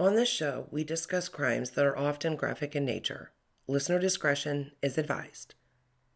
On 0.00 0.14
this 0.14 0.30
show, 0.30 0.66
we 0.70 0.82
discuss 0.82 1.28
crimes 1.28 1.72
that 1.72 1.84
are 1.84 1.98
often 1.98 2.34
graphic 2.34 2.74
in 2.74 2.86
nature. 2.86 3.32
Listener 3.66 3.98
discretion 3.98 4.72
is 4.80 4.96
advised. 4.96 5.54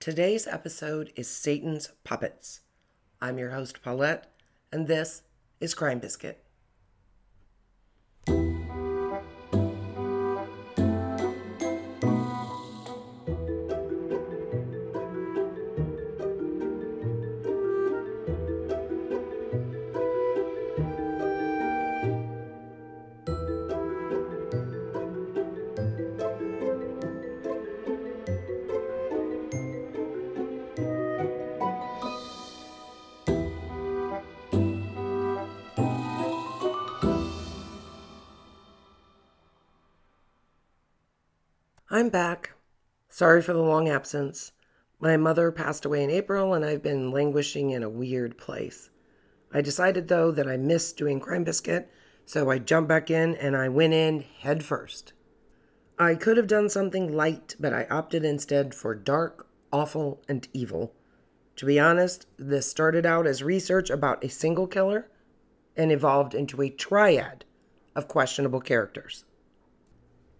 Today's 0.00 0.46
episode 0.46 1.12
is 1.17 1.29
Satan's 1.29 1.92
Puppets. 2.02 2.60
I'm 3.20 3.36
your 3.36 3.50
host, 3.50 3.83
Paulette, 3.83 4.33
and 4.73 4.86
this 4.86 5.20
is 5.60 5.75
Crime 5.75 5.99
Biscuit. 5.99 6.43
I'm 41.95 42.09
back. 42.09 42.51
Sorry 43.09 43.41
for 43.41 43.53
the 43.53 43.62
long 43.62 43.89
absence. 43.89 44.51
My 44.98 45.16
mother 45.16 45.53
passed 45.53 45.84
away 45.84 46.03
in 46.03 46.11
April, 46.11 46.53
and 46.53 46.65
I've 46.65 46.83
been 46.83 47.12
languishing 47.12 47.70
in 47.70 47.84
a 47.84 47.89
weird 47.89 48.37
place. 48.37 48.91
I 49.53 49.61
decided, 49.61 50.09
though, 50.09 50.33
that 50.33 50.48
I 50.48 50.57
missed 50.57 50.97
doing 50.97 51.20
Crime 51.20 51.45
Biscuit, 51.45 51.89
so 52.27 52.51
I 52.51 52.59
jumped 52.59 52.89
back 52.89 53.12
in 53.12 53.37
and 53.37 53.57
I 53.57 53.69
went 53.69 53.95
in 53.95 54.25
head 54.41 54.65
first. 54.65 55.12
I 55.97 56.17
could 56.17 56.37
have 56.37 56.48
done 56.48 56.69
something 56.69 57.12
light, 57.12 57.55
but 57.61 57.73
I 57.73 57.86
opted 57.89 58.25
instead 58.25 58.75
for 58.75 58.97
dark, 58.97 59.47
awful, 59.73 60.20
and 60.29 60.48
evil. 60.53 60.92
To 61.55 61.64
be 61.64 61.79
honest, 61.79 62.27
this 62.36 62.69
started 62.69 63.06
out 63.06 63.29
as 63.29 63.45
research 63.45 63.89
about 63.89 64.25
a 64.25 64.29
single 64.29 64.67
killer 64.67 65.08
and 65.77 65.92
evolved 65.92 66.34
into 66.34 66.61
a 66.61 66.70
triad 66.70 67.45
of 67.95 68.08
questionable 68.08 68.61
characters. 68.61 69.27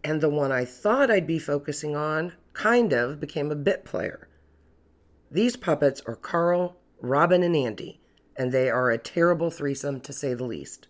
And 0.05 0.21
the 0.21 0.29
one 0.29 0.53
I 0.53 0.67
thought 0.67 1.11
I'd 1.11 1.27
be 1.27 1.39
focusing 1.39 1.97
on 1.97 2.35
kind 2.53 2.93
of 2.93 3.19
became 3.19 3.51
a 3.51 3.57
bit 3.57 3.87
player. 3.87 4.29
These 5.31 5.57
puppets 5.57 6.03
are 6.07 6.15
Carl, 6.15 6.77
Robin, 7.01 7.43
and 7.43 7.57
Andy, 7.57 8.03
and 8.37 8.53
they 8.53 8.69
are 8.69 8.91
a 8.91 8.99
terrible 8.99 9.51
threesome 9.51 10.01
to 10.03 10.13
say 10.13 10.35
the 10.35 10.45
least. 10.45 10.89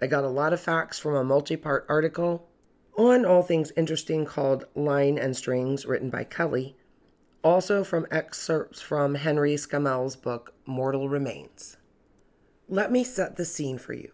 I 0.00 0.06
got 0.06 0.22
a 0.22 0.28
lot 0.28 0.52
of 0.52 0.60
facts 0.60 1.00
from 1.00 1.16
a 1.16 1.24
multi 1.24 1.56
part 1.56 1.84
article 1.88 2.48
on 2.96 3.26
all 3.26 3.42
things 3.42 3.72
interesting 3.76 4.24
called 4.24 4.66
Line 4.76 5.18
and 5.18 5.36
Strings, 5.36 5.84
written 5.84 6.08
by 6.08 6.22
Kelly, 6.22 6.76
also 7.42 7.82
from 7.82 8.06
excerpts 8.12 8.80
from 8.80 9.16
Henry 9.16 9.56
Scammell's 9.56 10.14
book 10.14 10.54
Mortal 10.64 11.08
Remains. 11.08 11.76
Let 12.68 12.92
me 12.92 13.02
set 13.02 13.34
the 13.36 13.44
scene 13.44 13.78
for 13.78 13.94
you. 13.94 14.12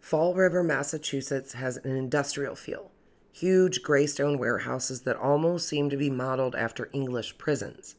Fall 0.00 0.34
River, 0.34 0.62
Massachusetts 0.62 1.54
has 1.54 1.78
an 1.78 1.96
industrial 1.96 2.54
feel 2.54 2.92
huge 3.34 3.82
gray 3.82 4.06
stone 4.06 4.38
warehouses 4.38 5.00
that 5.00 5.16
almost 5.16 5.66
seem 5.66 5.90
to 5.90 5.96
be 5.96 6.08
modeled 6.08 6.54
after 6.54 6.88
English 6.92 7.36
prisons. 7.36 7.96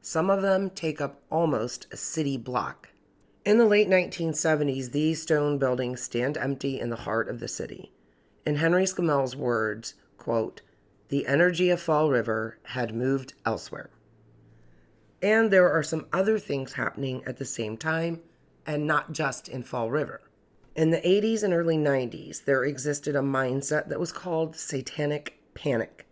Some 0.00 0.30
of 0.30 0.40
them 0.40 0.70
take 0.70 0.98
up 0.98 1.20
almost 1.30 1.86
a 1.92 1.96
city 1.98 2.38
block. 2.38 2.88
In 3.44 3.58
the 3.58 3.66
late 3.66 3.86
1970s, 3.86 4.92
these 4.92 5.20
stone 5.20 5.58
buildings 5.58 6.00
stand 6.00 6.38
empty 6.38 6.80
in 6.80 6.88
the 6.88 6.96
heart 6.96 7.28
of 7.28 7.38
the 7.38 7.48
city. 7.48 7.92
In 8.46 8.56
Henry 8.56 8.84
Scammell's 8.84 9.36
words, 9.36 9.92
quote, 10.16 10.62
the 11.08 11.26
energy 11.26 11.68
of 11.68 11.80
Fall 11.80 12.08
River 12.08 12.58
had 12.62 12.94
moved 12.94 13.34
elsewhere. 13.44 13.90
And 15.20 15.50
there 15.50 15.70
are 15.70 15.82
some 15.82 16.06
other 16.14 16.38
things 16.38 16.72
happening 16.72 17.22
at 17.26 17.36
the 17.36 17.44
same 17.44 17.76
time, 17.76 18.22
and 18.66 18.86
not 18.86 19.12
just 19.12 19.48
in 19.48 19.64
Fall 19.64 19.90
River. 19.90 20.22
In 20.76 20.90
the 20.90 21.00
80s 21.00 21.42
and 21.42 21.54
early 21.54 21.78
90s, 21.78 22.44
there 22.44 22.62
existed 22.62 23.16
a 23.16 23.20
mindset 23.20 23.88
that 23.88 23.98
was 23.98 24.12
called 24.12 24.54
satanic 24.54 25.40
panic. 25.54 26.06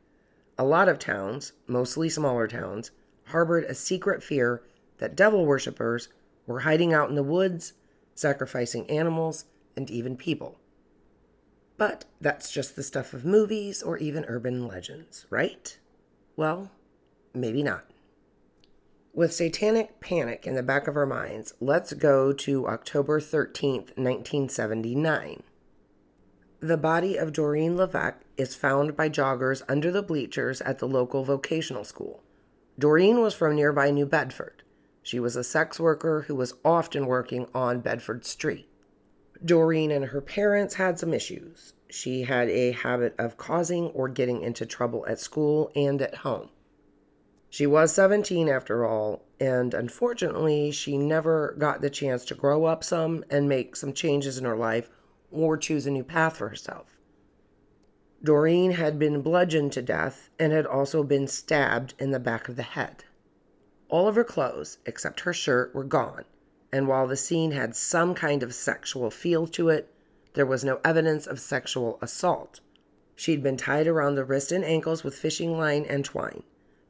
A 0.56 0.64
lot 0.64 0.88
of 0.88 0.98
towns, 0.98 1.52
mostly 1.66 2.08
smaller 2.08 2.48
towns, 2.48 2.90
harbored 3.26 3.64
a 3.64 3.74
secret 3.74 4.22
fear 4.22 4.62
that 4.96 5.14
devil 5.16 5.44
worshippers 5.44 6.08
were 6.46 6.60
hiding 6.60 6.94
out 6.94 7.10
in 7.10 7.14
the 7.14 7.22
woods, 7.22 7.74
sacrificing 8.14 8.88
animals, 8.88 9.44
and 9.76 9.90
even 9.90 10.16
people. 10.16 10.56
But 11.76 12.06
that's 12.18 12.50
just 12.50 12.74
the 12.74 12.82
stuff 12.82 13.12
of 13.12 13.22
movies 13.22 13.82
or 13.82 13.98
even 13.98 14.24
urban 14.28 14.66
legends, 14.66 15.26
right? 15.28 15.76
Well, 16.36 16.70
maybe 17.34 17.62
not. 17.62 17.84
With 19.16 19.32
satanic 19.32 20.00
panic 20.00 20.44
in 20.44 20.56
the 20.56 20.62
back 20.64 20.88
of 20.88 20.96
our 20.96 21.06
minds, 21.06 21.54
let's 21.60 21.92
go 21.92 22.32
to 22.32 22.66
October 22.66 23.20
13th, 23.20 23.96
1979. 23.96 25.44
The 26.58 26.76
body 26.76 27.16
of 27.16 27.32
Doreen 27.32 27.76
Levesque 27.76 28.24
is 28.36 28.56
found 28.56 28.96
by 28.96 29.08
joggers 29.08 29.62
under 29.68 29.92
the 29.92 30.02
bleachers 30.02 30.60
at 30.62 30.80
the 30.80 30.88
local 30.88 31.22
vocational 31.22 31.84
school. 31.84 32.24
Doreen 32.76 33.20
was 33.20 33.34
from 33.34 33.54
nearby 33.54 33.92
New 33.92 34.04
Bedford. 34.04 34.64
She 35.00 35.20
was 35.20 35.36
a 35.36 35.44
sex 35.44 35.78
worker 35.78 36.22
who 36.22 36.34
was 36.34 36.54
often 36.64 37.06
working 37.06 37.46
on 37.54 37.82
Bedford 37.82 38.24
Street. 38.24 38.68
Doreen 39.44 39.92
and 39.92 40.06
her 40.06 40.20
parents 40.20 40.74
had 40.74 40.98
some 40.98 41.14
issues. 41.14 41.74
She 41.88 42.22
had 42.22 42.48
a 42.48 42.72
habit 42.72 43.14
of 43.16 43.36
causing 43.36 43.90
or 43.90 44.08
getting 44.08 44.42
into 44.42 44.66
trouble 44.66 45.06
at 45.06 45.20
school 45.20 45.70
and 45.76 46.02
at 46.02 46.16
home. 46.16 46.50
She 47.54 47.68
was 47.68 47.94
17 47.94 48.48
after 48.48 48.84
all, 48.84 49.22
and 49.38 49.74
unfortunately, 49.74 50.72
she 50.72 50.98
never 50.98 51.54
got 51.56 51.82
the 51.82 51.88
chance 51.88 52.24
to 52.24 52.34
grow 52.34 52.64
up 52.64 52.82
some 52.82 53.24
and 53.30 53.48
make 53.48 53.76
some 53.76 53.92
changes 53.92 54.36
in 54.36 54.44
her 54.44 54.56
life 54.56 54.90
or 55.30 55.56
choose 55.56 55.86
a 55.86 55.92
new 55.92 56.02
path 56.02 56.38
for 56.38 56.48
herself. 56.48 56.98
Doreen 58.24 58.72
had 58.72 58.98
been 58.98 59.22
bludgeoned 59.22 59.70
to 59.74 59.82
death 59.82 60.30
and 60.36 60.52
had 60.52 60.66
also 60.66 61.04
been 61.04 61.28
stabbed 61.28 61.94
in 61.96 62.10
the 62.10 62.18
back 62.18 62.48
of 62.48 62.56
the 62.56 62.64
head. 62.64 63.04
All 63.88 64.08
of 64.08 64.16
her 64.16 64.24
clothes, 64.24 64.78
except 64.84 65.20
her 65.20 65.32
shirt, 65.32 65.72
were 65.76 65.84
gone, 65.84 66.24
and 66.72 66.88
while 66.88 67.06
the 67.06 67.16
scene 67.16 67.52
had 67.52 67.76
some 67.76 68.16
kind 68.16 68.42
of 68.42 68.52
sexual 68.52 69.12
feel 69.12 69.46
to 69.46 69.68
it, 69.68 69.94
there 70.32 70.44
was 70.44 70.64
no 70.64 70.80
evidence 70.84 71.24
of 71.24 71.38
sexual 71.38 72.00
assault. 72.02 72.58
She'd 73.14 73.44
been 73.44 73.56
tied 73.56 73.86
around 73.86 74.16
the 74.16 74.24
wrist 74.24 74.50
and 74.50 74.64
ankles 74.64 75.04
with 75.04 75.14
fishing 75.14 75.56
line 75.56 75.84
and 75.84 76.04
twine. 76.04 76.42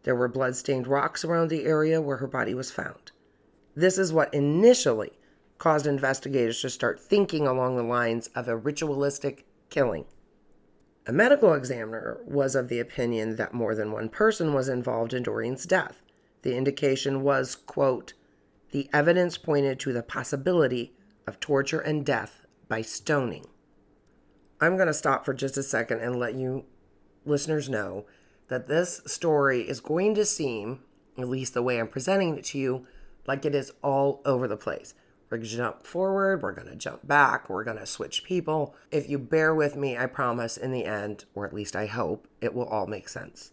There 0.04 0.14
were 0.14 0.28
blood-stained 0.28 0.86
rocks 0.86 1.24
around 1.24 1.48
the 1.48 1.64
area 1.64 2.00
where 2.00 2.18
her 2.18 2.26
body 2.26 2.54
was 2.54 2.70
found. 2.70 3.10
This 3.74 3.98
is 3.98 4.12
what 4.12 4.32
initially 4.32 5.18
caused 5.58 5.86
investigators 5.86 6.60
to 6.60 6.70
start 6.70 7.00
thinking 7.00 7.46
along 7.46 7.76
the 7.76 7.82
lines 7.82 8.28
of 8.28 8.46
a 8.46 8.56
ritualistic 8.56 9.46
killing. 9.70 10.04
A 11.06 11.12
medical 11.12 11.52
examiner 11.54 12.18
was 12.24 12.54
of 12.54 12.68
the 12.68 12.80
opinion 12.80 13.36
that 13.36 13.52
more 13.52 13.74
than 13.74 13.92
one 13.92 14.08
person 14.08 14.54
was 14.54 14.68
involved 14.68 15.12
in 15.12 15.22
Doreen's 15.22 15.66
death. 15.66 16.00
The 16.42 16.56
indication 16.56 17.22
was, 17.22 17.56
quote, 17.56 18.12
the 18.70 18.88
evidence 18.92 19.38
pointed 19.38 19.78
to 19.80 19.92
the 19.92 20.02
possibility 20.02 20.94
of 21.26 21.40
torture 21.40 21.80
and 21.80 22.04
death 22.04 22.46
by 22.68 22.82
stoning. 22.82 23.46
I'm 24.60 24.76
going 24.76 24.88
to 24.88 24.94
stop 24.94 25.24
for 25.24 25.34
just 25.34 25.56
a 25.56 25.62
second 25.62 26.00
and 26.00 26.18
let 26.18 26.34
you 26.34 26.64
listeners 27.24 27.68
know 27.68 28.06
that 28.48 28.68
this 28.68 29.00
story 29.06 29.62
is 29.68 29.80
going 29.80 30.14
to 30.14 30.24
seem, 30.24 30.80
at 31.18 31.28
least 31.28 31.54
the 31.54 31.62
way 31.62 31.78
I'm 31.78 31.88
presenting 31.88 32.36
it 32.36 32.44
to 32.46 32.58
you, 32.58 32.86
like 33.26 33.44
it 33.44 33.54
is 33.54 33.72
all 33.82 34.20
over 34.24 34.46
the 34.46 34.56
place. 34.56 34.94
We're 35.30 35.38
going 35.38 35.48
to 35.48 35.56
jump 35.56 35.86
forward, 35.86 36.42
we're 36.42 36.52
going 36.52 36.68
to 36.68 36.76
jump 36.76 37.06
back, 37.06 37.48
we're 37.48 37.64
going 37.64 37.78
to 37.78 37.86
switch 37.86 38.24
people. 38.24 38.74
If 38.90 39.08
you 39.08 39.18
bear 39.18 39.54
with 39.54 39.74
me, 39.74 39.96
I 39.96 40.06
promise 40.06 40.56
in 40.56 40.70
the 40.70 40.84
end, 40.84 41.24
or 41.34 41.46
at 41.46 41.54
least 41.54 41.74
I 41.74 41.86
hope, 41.86 42.28
it 42.40 42.54
will 42.54 42.66
all 42.66 42.86
make 42.86 43.08
sense. 43.08 43.52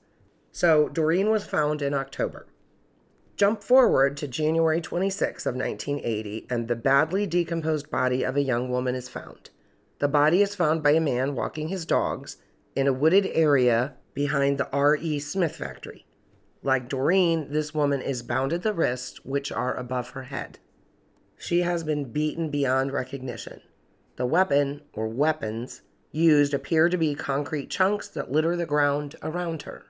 So, 0.51 0.89
Doreen 0.89 1.29
was 1.29 1.45
found 1.45 1.81
in 1.81 1.93
October. 1.93 2.45
Jump 3.37 3.63
forward 3.63 4.17
to 4.17 4.27
January 4.27 4.81
26 4.81 5.45
of 5.45 5.55
1980, 5.55 6.45
and 6.49 6.67
the 6.67 6.75
badly 6.75 7.25
decomposed 7.25 7.89
body 7.89 8.23
of 8.23 8.35
a 8.35 8.43
young 8.43 8.69
woman 8.69 8.93
is 8.93 9.09
found. 9.09 9.49
The 9.99 10.09
body 10.09 10.41
is 10.41 10.53
found 10.53 10.83
by 10.83 10.91
a 10.91 10.99
man 10.99 11.33
walking 11.33 11.69
his 11.69 11.85
dogs 11.85 12.37
in 12.75 12.85
a 12.85 12.93
wooded 12.93 13.25
area 13.33 13.93
behind 14.13 14.57
the 14.57 14.69
R.E. 14.71 15.19
Smith 15.19 15.55
factory. 15.55 16.05
Like 16.63 16.89
Doreen, 16.89 17.51
this 17.51 17.73
woman 17.73 18.01
is 18.01 18.21
bound 18.23 18.53
at 18.53 18.61
the 18.61 18.73
wrists, 18.73 19.23
which 19.25 19.51
are 19.51 19.75
above 19.75 20.11
her 20.11 20.23
head. 20.23 20.59
She 21.37 21.61
has 21.61 21.83
been 21.83 22.11
beaten 22.11 22.49
beyond 22.49 22.91
recognition. 22.91 23.61
The 24.17 24.27
weapon, 24.27 24.81
or 24.93 25.07
weapons, 25.07 25.81
used 26.11 26.53
appear 26.53 26.89
to 26.89 26.97
be 26.97 27.15
concrete 27.15 27.69
chunks 27.69 28.07
that 28.09 28.31
litter 28.31 28.55
the 28.55 28.65
ground 28.65 29.15
around 29.23 29.63
her. 29.63 29.87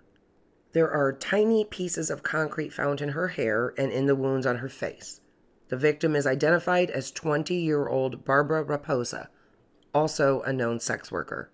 There 0.73 0.89
are 0.89 1.11
tiny 1.11 1.65
pieces 1.65 2.09
of 2.09 2.23
concrete 2.23 2.71
found 2.71 3.01
in 3.01 3.09
her 3.09 3.29
hair 3.29 3.73
and 3.77 3.91
in 3.91 4.05
the 4.05 4.15
wounds 4.15 4.45
on 4.45 4.57
her 4.57 4.69
face. 4.69 5.19
The 5.67 5.75
victim 5.75 6.15
is 6.15 6.27
identified 6.27 6.89
as 6.89 7.11
20 7.11 7.55
year 7.55 7.87
old 7.87 8.23
Barbara 8.23 8.63
Raposa, 8.63 9.27
also 9.93 10.41
a 10.41 10.53
known 10.53 10.79
sex 10.79 11.11
worker. 11.11 11.49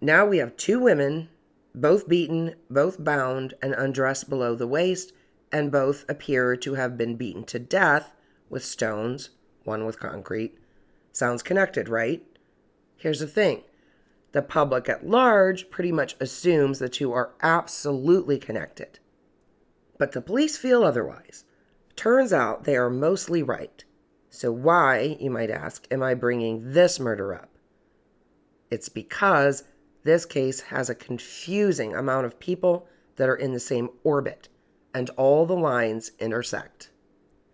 Now 0.00 0.26
we 0.26 0.38
have 0.38 0.56
two 0.56 0.78
women, 0.78 1.28
both 1.74 2.08
beaten, 2.08 2.54
both 2.70 3.02
bound, 3.02 3.54
and 3.62 3.74
undressed 3.74 4.28
below 4.28 4.54
the 4.54 4.66
waist, 4.66 5.12
and 5.52 5.72
both 5.72 6.04
appear 6.08 6.56
to 6.56 6.74
have 6.74 6.96
been 6.96 7.16
beaten 7.16 7.44
to 7.44 7.58
death 7.58 8.12
with 8.48 8.64
stones, 8.64 9.30
one 9.64 9.84
with 9.84 9.98
concrete. 9.98 10.58
Sounds 11.12 11.42
connected, 11.42 11.88
right? 11.88 12.24
Here's 12.96 13.20
the 13.20 13.26
thing 13.26 13.62
the 14.32 14.42
public 14.42 14.88
at 14.88 15.06
large 15.06 15.70
pretty 15.70 15.92
much 15.92 16.16
assumes 16.20 16.78
the 16.78 16.88
two 16.88 17.12
are 17.12 17.32
absolutely 17.42 18.38
connected. 18.38 18.98
But 19.98 20.12
the 20.12 20.20
police 20.20 20.56
feel 20.56 20.84
otherwise. 20.84 21.44
Turns 21.96 22.32
out 22.32 22.64
they 22.64 22.76
are 22.76 22.90
mostly 22.90 23.42
right. 23.42 23.84
So, 24.30 24.52
why, 24.52 25.16
you 25.18 25.30
might 25.30 25.50
ask, 25.50 25.86
am 25.90 26.02
I 26.02 26.14
bringing 26.14 26.72
this 26.72 27.00
murder 27.00 27.34
up? 27.34 27.48
It's 28.70 28.88
because 28.88 29.64
this 30.08 30.24
case 30.24 30.62
has 30.62 30.88
a 30.88 30.94
confusing 30.94 31.94
amount 31.94 32.24
of 32.24 32.40
people 32.40 32.88
that 33.16 33.28
are 33.28 33.36
in 33.36 33.52
the 33.52 33.60
same 33.60 33.90
orbit, 34.02 34.48
and 34.94 35.10
all 35.10 35.44
the 35.44 35.54
lines 35.54 36.12
intersect. 36.18 36.88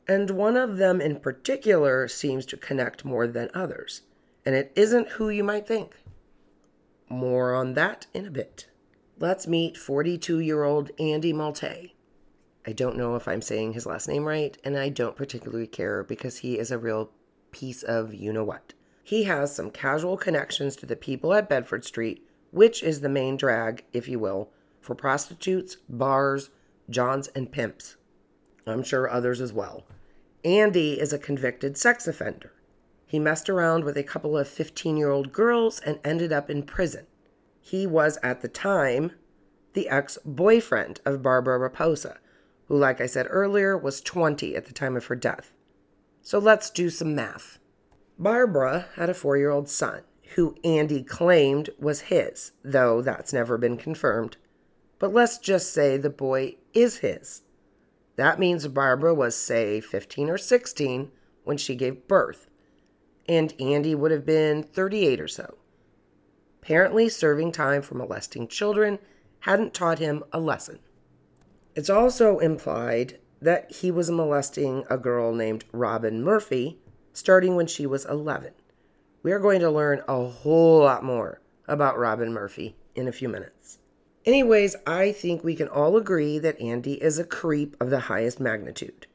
And 0.07 0.31
one 0.31 0.57
of 0.57 0.77
them 0.77 1.01
in 1.01 1.19
particular 1.19 2.07
seems 2.07 2.47
to 2.47 2.57
connect 2.57 3.05
more 3.05 3.27
than 3.27 3.51
others, 3.55 4.03
and 4.47 4.55
it 4.55 4.71
isn't 4.77 5.09
who 5.09 5.31
you 5.31 5.43
might 5.43 5.67
think. 5.67 5.97
More 7.09 7.55
on 7.55 7.75
that 7.75 8.07
in 8.15 8.25
a 8.25 8.31
bit. 8.31 8.69
Let's 9.19 9.49
meet 9.49 9.77
42 9.77 10.39
year 10.39 10.63
old 10.63 10.93
Andy 11.01 11.33
Maltais. 11.33 11.91
I 12.65 12.73
don't 12.73 12.97
know 12.97 13.17
if 13.17 13.27
I'm 13.27 13.43
saying 13.43 13.73
his 13.73 13.85
last 13.85 14.07
name 14.07 14.27
right, 14.27 14.57
and 14.63 14.79
I 14.79 14.91
don't 14.91 15.17
particularly 15.17 15.67
care 15.67 16.05
because 16.05 16.39
he 16.39 16.57
is 16.57 16.71
a 16.71 16.79
real 16.79 17.11
piece 17.51 17.83
of 17.83 18.15
you 18.15 18.33
know 18.33 18.45
what. 18.45 18.75
He 19.03 19.25
has 19.25 19.53
some 19.53 19.73
casual 19.73 20.17
connections 20.17 20.77
to 20.77 20.87
the 20.87 20.95
people 20.95 21.35
at 21.35 21.49
Bedford 21.49 21.85
Street, 21.85 22.25
which 22.55 22.85
is 22.85 23.01
the 23.01 23.09
main 23.09 23.37
drag, 23.37 23.85
if 23.93 24.07
you 24.07 24.17
will, 24.17 24.49
for 24.81 24.95
prostitutes, 24.95 25.77
bars, 25.89 26.51
johns, 26.89 27.27
and 27.29 27.51
pimps. 27.51 27.97
I'm 28.65 28.85
sure 28.85 29.11
others 29.11 29.41
as 29.41 29.53
well. 29.53 29.85
Andy 30.45 31.01
is 31.01 31.13
a 31.13 31.19
convicted 31.19 31.77
sex 31.77 32.07
offender. 32.07 32.53
He 33.07 33.19
messed 33.19 33.51
around 33.51 33.83
with 33.83 33.97
a 33.97 34.05
couple 34.05 34.39
of 34.39 34.47
15 34.47 34.97
year 34.97 35.11
old 35.11 35.33
girls 35.33 35.81
and 35.81 35.99
ended 36.05 36.33
up 36.33 36.49
in 36.49 36.63
prison. 36.63 37.07
He 37.61 37.89
was, 37.89 38.19
at 38.23 38.41
the 38.41 38.49
time, 38.49 39.13
the 39.73 39.89
ex 39.89 40.17
boyfriend 40.25 41.01
of 41.05 41.23
Barbara 41.23 41.59
Raposa, 41.59 42.19
who, 42.69 42.77
like 42.77 43.01
I 43.01 43.07
said 43.07 43.27
earlier, 43.31 43.77
was 43.77 44.01
20 44.01 44.55
at 44.55 44.67
the 44.67 44.73
time 44.73 44.97
of 44.97 45.07
her 45.07 45.17
death. 45.17 45.53
So 46.23 46.39
let's 46.39 46.71
do 46.71 46.89
some 46.89 47.17
math. 47.17 47.59
Barbara 48.17 48.87
had 48.95 49.11
a 49.11 49.15
four 49.15 49.37
year 49.37 49.51
old 49.51 49.69
son 49.69 50.03
who 50.35 50.57
Andy 50.65 51.03
claimed 51.03 51.71
was 51.79 52.03
his, 52.03 52.53
though 52.63 53.03
that's 53.03 53.33
never 53.33 53.59
been 53.59 53.77
confirmed. 53.77 54.37
But 54.99 55.13
let's 55.13 55.39
just 55.39 55.73
say 55.73 55.97
the 55.97 56.11
boy 56.11 56.57
is 56.73 56.99
his. 56.99 57.43
That 58.17 58.39
means 58.39 58.67
Barbara 58.69 59.15
was, 59.15 59.35
say, 59.37 59.81
15 59.81 60.31
or 60.31 60.39
16 60.39 61.11
when 61.45 61.57
she 61.57 61.75
gave 61.75 62.09
birth, 62.09 62.49
and 63.29 63.55
Andy 63.61 63.95
would 63.95 64.11
have 64.11 64.25
been 64.25 64.63
38 64.63 65.21
or 65.21 65.29
so. 65.29 65.59
Apparently, 66.63 67.09
serving 67.09 67.53
time 67.53 67.83
for 67.83 67.95
molesting 67.95 68.49
children 68.49 68.99
hadn't 69.41 69.75
taught 69.75 69.99
him 69.99 70.25
a 70.33 70.41
lesson. 70.41 70.79
It's 71.75 71.91
also 71.91 72.39
implied 72.39 73.19
that 73.43 73.71
he 73.71 73.91
was 73.91 74.11
molesting 74.11 74.85
a 74.89 74.97
girl 74.97 75.35
named 75.35 75.65
Robin 75.73 76.23
Murphy 76.23 76.79
starting 77.13 77.57
when 77.57 77.67
she 77.67 77.85
was 77.85 78.07
11. 78.07 78.53
We 79.25 79.33
are 79.33 79.39
going 79.39 79.61
to 79.61 79.71
learn 79.71 80.03
a 80.07 80.27
whole 80.27 80.81
lot 80.81 81.03
more 81.03 81.41
about 81.67 81.99
Robin 81.99 82.31
Murphy 82.31 82.77
in 82.95 83.09
a 83.09 83.13
few 83.13 83.31
minutes. 83.31 83.79
Anyways, 84.27 84.77
I 84.87 85.13
think 85.13 85.43
we 85.43 85.57
can 85.57 85.67
all 85.67 85.97
agree 85.97 86.39
that 86.39 86.61
Andy 86.61 87.03
is 87.03 87.19
a 87.19 87.25
creep 87.25 87.75
of 87.81 87.89
the 87.89 88.01
highest 88.01 88.39
magnitude. 88.39 89.07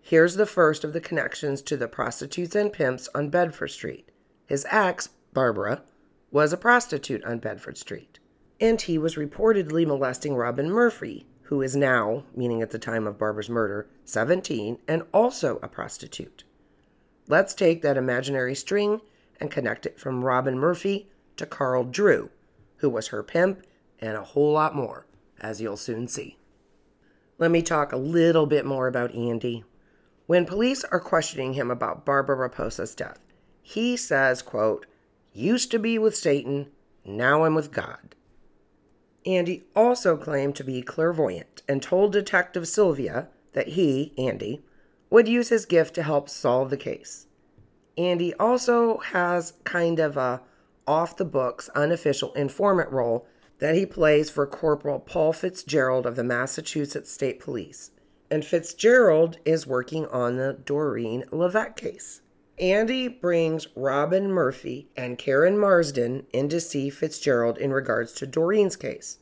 Here's 0.00 0.36
the 0.36 0.46
first 0.46 0.84
of 0.84 0.92
the 0.92 1.00
connections 1.00 1.60
to 1.62 1.76
the 1.76 1.88
prostitutes 1.88 2.54
and 2.54 2.72
pimps 2.72 3.08
on 3.16 3.30
Bedford 3.30 3.68
Street. 3.68 4.10
His 4.46 4.64
ex, 4.70 5.08
Barbara, 5.32 5.82
was 6.30 6.52
a 6.52 6.56
prostitute 6.56 7.24
on 7.24 7.40
Bedford 7.40 7.76
Street, 7.76 8.20
and 8.60 8.80
he 8.80 8.96
was 8.96 9.16
reportedly 9.16 9.84
molesting 9.84 10.36
Robin 10.36 10.70
Murphy, 10.70 11.26
who 11.42 11.62
is 11.62 11.74
now, 11.74 12.22
meaning 12.32 12.62
at 12.62 12.70
the 12.70 12.78
time 12.78 13.08
of 13.08 13.18
Barbara's 13.18 13.50
murder, 13.50 13.88
17 14.04 14.78
and 14.86 15.02
also 15.12 15.58
a 15.64 15.68
prostitute. 15.68 16.44
Let's 17.26 17.54
take 17.54 17.82
that 17.82 17.96
imaginary 17.96 18.54
string 18.54 19.00
and 19.40 19.50
connect 19.50 19.86
it 19.86 19.98
from 19.98 20.24
Robin 20.24 20.58
Murphy 20.58 21.08
to 21.36 21.46
Carl 21.46 21.84
Drew, 21.84 22.30
who 22.76 22.90
was 22.90 23.08
her 23.08 23.22
pimp, 23.22 23.62
and 23.98 24.16
a 24.16 24.22
whole 24.22 24.52
lot 24.52 24.74
more, 24.74 25.06
as 25.40 25.60
you'll 25.60 25.76
soon 25.76 26.08
see. 26.08 26.38
Let 27.38 27.50
me 27.50 27.62
talk 27.62 27.92
a 27.92 27.96
little 27.96 28.46
bit 28.46 28.66
more 28.66 28.88
about 28.88 29.14
Andy. 29.14 29.64
When 30.26 30.44
police 30.44 30.84
are 30.84 31.00
questioning 31.00 31.54
him 31.54 31.70
about 31.70 32.04
Barbara 32.04 32.36
Raposa's 32.36 32.94
death, 32.94 33.20
he 33.62 33.96
says, 33.96 34.42
quote, 34.42 34.86
used 35.32 35.70
to 35.70 35.78
be 35.78 35.98
with 35.98 36.16
Satan, 36.16 36.68
now 37.04 37.44
I'm 37.44 37.54
with 37.54 37.72
God. 37.72 38.14
Andy 39.24 39.64
also 39.76 40.16
claimed 40.16 40.56
to 40.56 40.64
be 40.64 40.82
clairvoyant 40.82 41.62
and 41.68 41.82
told 41.82 42.12
Detective 42.12 42.66
Sylvia 42.66 43.28
that 43.52 43.68
he, 43.68 44.12
Andy, 44.18 44.62
would 45.10 45.28
use 45.28 45.48
his 45.48 45.66
gift 45.66 45.94
to 45.94 46.02
help 46.02 46.28
solve 46.28 46.70
the 46.70 46.76
case. 46.76 47.26
Andy 47.98 48.32
also 48.34 48.98
has 48.98 49.54
kind 49.64 49.98
of 49.98 50.16
a 50.16 50.40
off 50.86 51.16
the 51.16 51.24
books 51.24 51.68
unofficial 51.74 52.32
informant 52.32 52.90
role 52.90 53.26
that 53.58 53.74
he 53.74 53.84
plays 53.84 54.30
for 54.30 54.46
Corporal 54.46 55.00
Paul 55.00 55.32
Fitzgerald 55.32 56.06
of 56.06 56.14
the 56.16 56.24
Massachusetts 56.24 57.10
State 57.10 57.40
Police. 57.40 57.90
And 58.30 58.44
Fitzgerald 58.44 59.38
is 59.44 59.66
working 59.66 60.06
on 60.06 60.36
the 60.36 60.52
Doreen 60.64 61.24
Levesque 61.32 61.76
case. 61.76 62.22
Andy 62.58 63.08
brings 63.08 63.66
Robin 63.74 64.30
Murphy 64.30 64.88
and 64.96 65.18
Karen 65.18 65.58
Marsden 65.58 66.26
in 66.32 66.48
to 66.48 66.60
see 66.60 66.90
Fitzgerald 66.90 67.58
in 67.58 67.72
regards 67.72 68.12
to 68.14 68.26
Doreen's 68.26 68.76
case. 68.76 69.18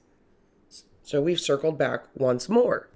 So 1.02 1.20
we've 1.22 1.40
circled 1.40 1.78
back 1.78 2.04
once 2.14 2.48
more. 2.48 2.90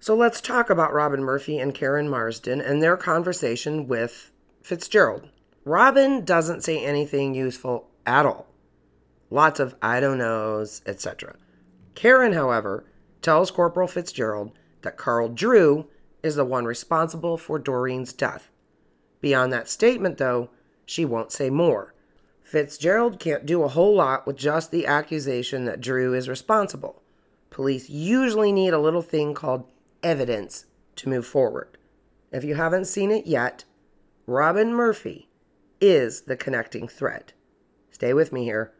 So 0.00 0.16
let's 0.16 0.40
talk 0.40 0.70
about 0.70 0.92
Robin 0.92 1.22
Murphy 1.22 1.58
and 1.58 1.74
Karen 1.74 2.08
Marsden 2.08 2.60
and 2.60 2.82
their 2.82 2.96
conversation 2.96 3.86
with 3.86 4.29
Fitzgerald. 4.62 5.28
Robin 5.64 6.24
doesn't 6.24 6.62
say 6.62 6.84
anything 6.84 7.34
useful 7.34 7.88
at 8.06 8.26
all. 8.26 8.46
Lots 9.30 9.60
of 9.60 9.74
I 9.82 10.00
don't 10.00 10.18
knows, 10.18 10.82
etc. 10.86 11.36
Karen, 11.94 12.32
however, 12.32 12.84
tells 13.22 13.50
Corporal 13.50 13.88
Fitzgerald 13.88 14.52
that 14.82 14.96
Carl 14.96 15.28
Drew 15.28 15.86
is 16.22 16.36
the 16.36 16.44
one 16.44 16.64
responsible 16.64 17.36
for 17.36 17.58
Doreen's 17.58 18.12
death 18.12 18.50
Beyond 19.20 19.52
that 19.52 19.68
statement, 19.68 20.18
though, 20.18 20.50
she 20.86 21.04
won't 21.04 21.32
say 21.32 21.50
more. 21.50 21.94
Fitzgerald 22.42 23.20
can't 23.20 23.46
do 23.46 23.62
a 23.62 23.68
whole 23.68 23.94
lot 23.94 24.26
with 24.26 24.36
just 24.36 24.70
the 24.70 24.86
accusation 24.86 25.66
that 25.66 25.80
Drew 25.80 26.14
is 26.14 26.28
responsible. 26.28 27.02
Police 27.50 27.90
usually 27.90 28.50
need 28.50 28.72
a 28.72 28.78
little 28.78 29.02
thing 29.02 29.34
called 29.34 29.70
evidence 30.02 30.66
to 30.96 31.08
move 31.08 31.26
forward. 31.26 31.76
If 32.32 32.44
you 32.44 32.54
haven't 32.54 32.86
seen 32.86 33.10
it 33.10 33.26
yet, 33.26 33.64
Robin 34.30 34.72
Murphy 34.72 35.28
is 35.80 36.20
the 36.20 36.36
connecting 36.36 36.86
thread. 36.86 37.32
Stay 37.90 38.14
with 38.14 38.30
me 38.30 38.44
here. 38.44 38.72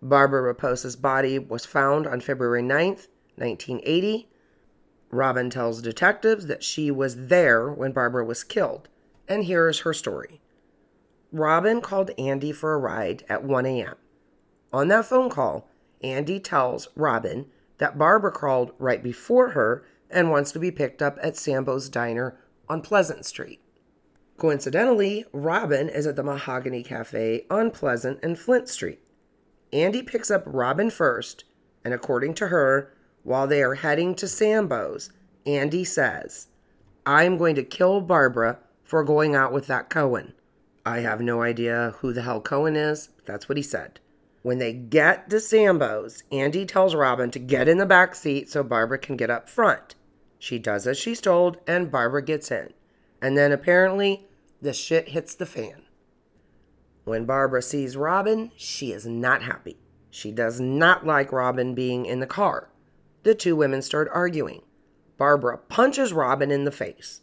Barbara 0.00 0.40
Raposa's 0.40 0.96
body 0.96 1.38
was 1.38 1.66
found 1.66 2.06
on 2.06 2.22
February 2.22 2.62
9th, 2.62 3.08
1980. 3.36 4.30
Robin 5.10 5.50
tells 5.50 5.82
detectives 5.82 6.46
that 6.46 6.64
she 6.64 6.90
was 6.90 7.26
there 7.26 7.70
when 7.70 7.92
Barbara 7.92 8.24
was 8.24 8.42
killed 8.42 8.88
and 9.28 9.44
here 9.44 9.68
is 9.68 9.80
her 9.80 9.92
story. 9.92 10.40
Robin 11.32 11.82
called 11.82 12.12
Andy 12.16 12.50
for 12.50 12.72
a 12.72 12.78
ride 12.78 13.24
at 13.28 13.44
1 13.44 13.66
a.m. 13.66 13.96
On 14.72 14.88
that 14.88 15.04
phone 15.04 15.28
call, 15.28 15.68
Andy 16.02 16.40
tells 16.40 16.88
Robin 16.96 17.44
that 17.76 17.98
Barbara 17.98 18.32
called 18.32 18.72
right 18.78 19.02
before 19.02 19.50
her 19.50 19.84
and 20.08 20.30
wants 20.30 20.50
to 20.52 20.58
be 20.58 20.70
picked 20.70 21.02
up 21.02 21.18
at 21.22 21.36
Sambo's 21.36 21.90
Diner 21.90 22.40
on 22.70 22.80
Pleasant 22.80 23.26
Street. 23.26 23.60
Coincidentally, 24.38 25.24
Robin 25.32 25.88
is 25.88 26.06
at 26.06 26.14
the 26.14 26.22
Mahogany 26.22 26.84
Cafe 26.84 27.44
on 27.50 27.72
Pleasant 27.72 28.20
and 28.22 28.38
Flint 28.38 28.68
Street. 28.68 29.00
Andy 29.72 30.00
picks 30.00 30.30
up 30.30 30.44
Robin 30.46 30.90
first, 30.90 31.42
and 31.84 31.92
according 31.92 32.34
to 32.34 32.46
her, 32.46 32.94
while 33.24 33.48
they 33.48 33.62
are 33.64 33.74
heading 33.74 34.14
to 34.14 34.28
Sambo's, 34.28 35.10
Andy 35.44 35.82
says, 35.82 36.46
I'm 37.04 37.36
going 37.36 37.56
to 37.56 37.64
kill 37.64 38.00
Barbara 38.00 38.60
for 38.84 39.02
going 39.02 39.34
out 39.34 39.52
with 39.52 39.66
that 39.66 39.90
Cohen. 39.90 40.34
I 40.86 41.00
have 41.00 41.20
no 41.20 41.42
idea 41.42 41.94
who 41.98 42.12
the 42.12 42.22
hell 42.22 42.40
Cohen 42.40 42.76
is. 42.76 43.08
but 43.16 43.26
That's 43.26 43.48
what 43.48 43.58
he 43.58 43.62
said. 43.62 43.98
When 44.42 44.58
they 44.58 44.72
get 44.72 45.28
to 45.30 45.40
Sambo's, 45.40 46.22
Andy 46.30 46.64
tells 46.64 46.94
Robin 46.94 47.32
to 47.32 47.40
get 47.40 47.66
in 47.66 47.78
the 47.78 47.86
back 47.86 48.14
seat 48.14 48.48
so 48.48 48.62
Barbara 48.62 48.98
can 48.98 49.16
get 49.16 49.30
up 49.30 49.48
front. 49.48 49.96
She 50.38 50.60
does 50.60 50.86
as 50.86 50.96
she's 50.96 51.20
told, 51.20 51.56
and 51.66 51.90
Barbara 51.90 52.22
gets 52.22 52.52
in. 52.52 52.72
And 53.20 53.36
then 53.36 53.52
apparently, 53.52 54.26
the 54.60 54.72
shit 54.72 55.08
hits 55.08 55.34
the 55.34 55.46
fan. 55.46 55.82
When 57.04 57.24
Barbara 57.24 57.62
sees 57.62 57.96
Robin, 57.96 58.52
she 58.56 58.92
is 58.92 59.06
not 59.06 59.42
happy. 59.42 59.78
She 60.10 60.30
does 60.30 60.60
not 60.60 61.06
like 61.06 61.32
Robin 61.32 61.74
being 61.74 62.06
in 62.06 62.20
the 62.20 62.26
car. 62.26 62.70
The 63.22 63.34
two 63.34 63.56
women 63.56 63.82
start 63.82 64.10
arguing. 64.12 64.62
Barbara 65.16 65.58
punches 65.58 66.12
Robin 66.12 66.50
in 66.50 66.64
the 66.64 66.70
face. 66.70 67.22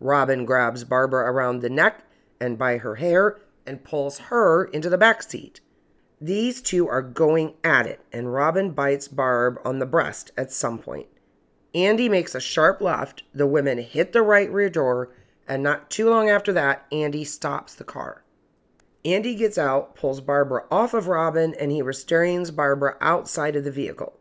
Robin 0.00 0.44
grabs 0.44 0.84
Barbara 0.84 1.30
around 1.30 1.60
the 1.60 1.70
neck 1.70 2.04
and 2.40 2.58
by 2.58 2.78
her 2.78 2.96
hair 2.96 3.38
and 3.66 3.84
pulls 3.84 4.18
her 4.18 4.64
into 4.64 4.90
the 4.90 4.98
back 4.98 5.22
seat. 5.22 5.60
These 6.20 6.62
two 6.62 6.88
are 6.88 7.02
going 7.02 7.54
at 7.64 7.86
it, 7.86 8.00
and 8.12 8.32
Robin 8.32 8.70
bites 8.70 9.08
Barb 9.08 9.58
on 9.64 9.78
the 9.78 9.86
breast 9.86 10.30
at 10.36 10.52
some 10.52 10.78
point. 10.78 11.08
Andy 11.74 12.08
makes 12.08 12.34
a 12.34 12.40
sharp 12.40 12.80
left, 12.80 13.22
the 13.34 13.46
women 13.46 13.78
hit 13.78 14.12
the 14.12 14.22
right 14.22 14.50
rear 14.50 14.70
door, 14.70 15.10
and 15.52 15.62
not 15.62 15.90
too 15.90 16.08
long 16.08 16.30
after 16.30 16.50
that, 16.54 16.86
Andy 16.90 17.24
stops 17.24 17.74
the 17.74 17.84
car. 17.84 18.24
Andy 19.04 19.34
gets 19.34 19.58
out, 19.58 19.94
pulls 19.94 20.22
Barbara 20.22 20.64
off 20.70 20.94
of 20.94 21.08
Robin, 21.08 21.54
and 21.60 21.70
he 21.70 21.82
restrains 21.82 22.50
Barbara 22.50 22.96
outside 23.02 23.54
of 23.54 23.64
the 23.64 23.70
vehicle. 23.70 24.18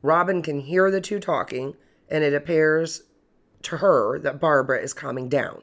Robin 0.00 0.42
can 0.42 0.60
hear 0.60 0.88
the 0.88 1.00
two 1.00 1.18
talking, 1.18 1.74
and 2.08 2.22
it 2.22 2.32
appears 2.32 3.02
to 3.62 3.78
her 3.78 4.20
that 4.20 4.38
Barbara 4.38 4.78
is 4.78 4.92
calming 4.92 5.28
down. 5.28 5.62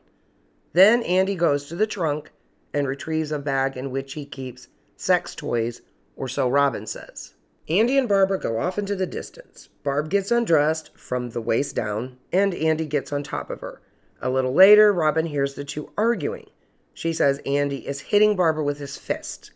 Then 0.74 1.04
Andy 1.04 1.36
goes 1.36 1.68
to 1.68 1.78
the 1.78 1.88
trunk 1.88 2.34
and 2.74 2.86
retrieves 2.86 3.32
a 3.32 3.40
bag 3.40 3.78
in 3.78 3.92
which 3.92 4.12
he 4.12 4.26
keeps 4.26 4.68
sex 4.98 5.36
toys, 5.36 5.82
or 6.18 6.28
so 6.28 6.50
Robin 6.50 6.86
says. 6.86 7.34
Andy 7.70 7.98
and 7.98 8.10
Barbara 8.10 8.42
go 8.42 8.60
off 8.60 8.78
into 8.78 8.96
the 8.98 9.08
distance. 9.08 9.70
Barb 9.86 10.10
gets 10.10 10.32
undressed 10.32 10.98
from 10.98 11.30
the 11.30 11.42
waist 11.42 11.78
down, 11.78 12.18
and 12.34 12.54
Andy 12.54 12.86
gets 12.86 13.14
on 13.14 13.24
top 13.24 13.50
of 13.50 13.62
her. 13.62 13.82
A 14.22 14.30
little 14.30 14.54
later, 14.54 14.92
Robin 14.92 15.26
hears 15.26 15.54
the 15.54 15.64
two 15.64 15.92
arguing. 15.98 16.50
She 16.94 17.14
says 17.14 17.42
Andy 17.46 17.88
is 17.88 18.02
hitting 18.02 18.36
Barbara 18.36 18.64
with 18.64 18.80
his 18.80 18.98
fist. 18.98 19.52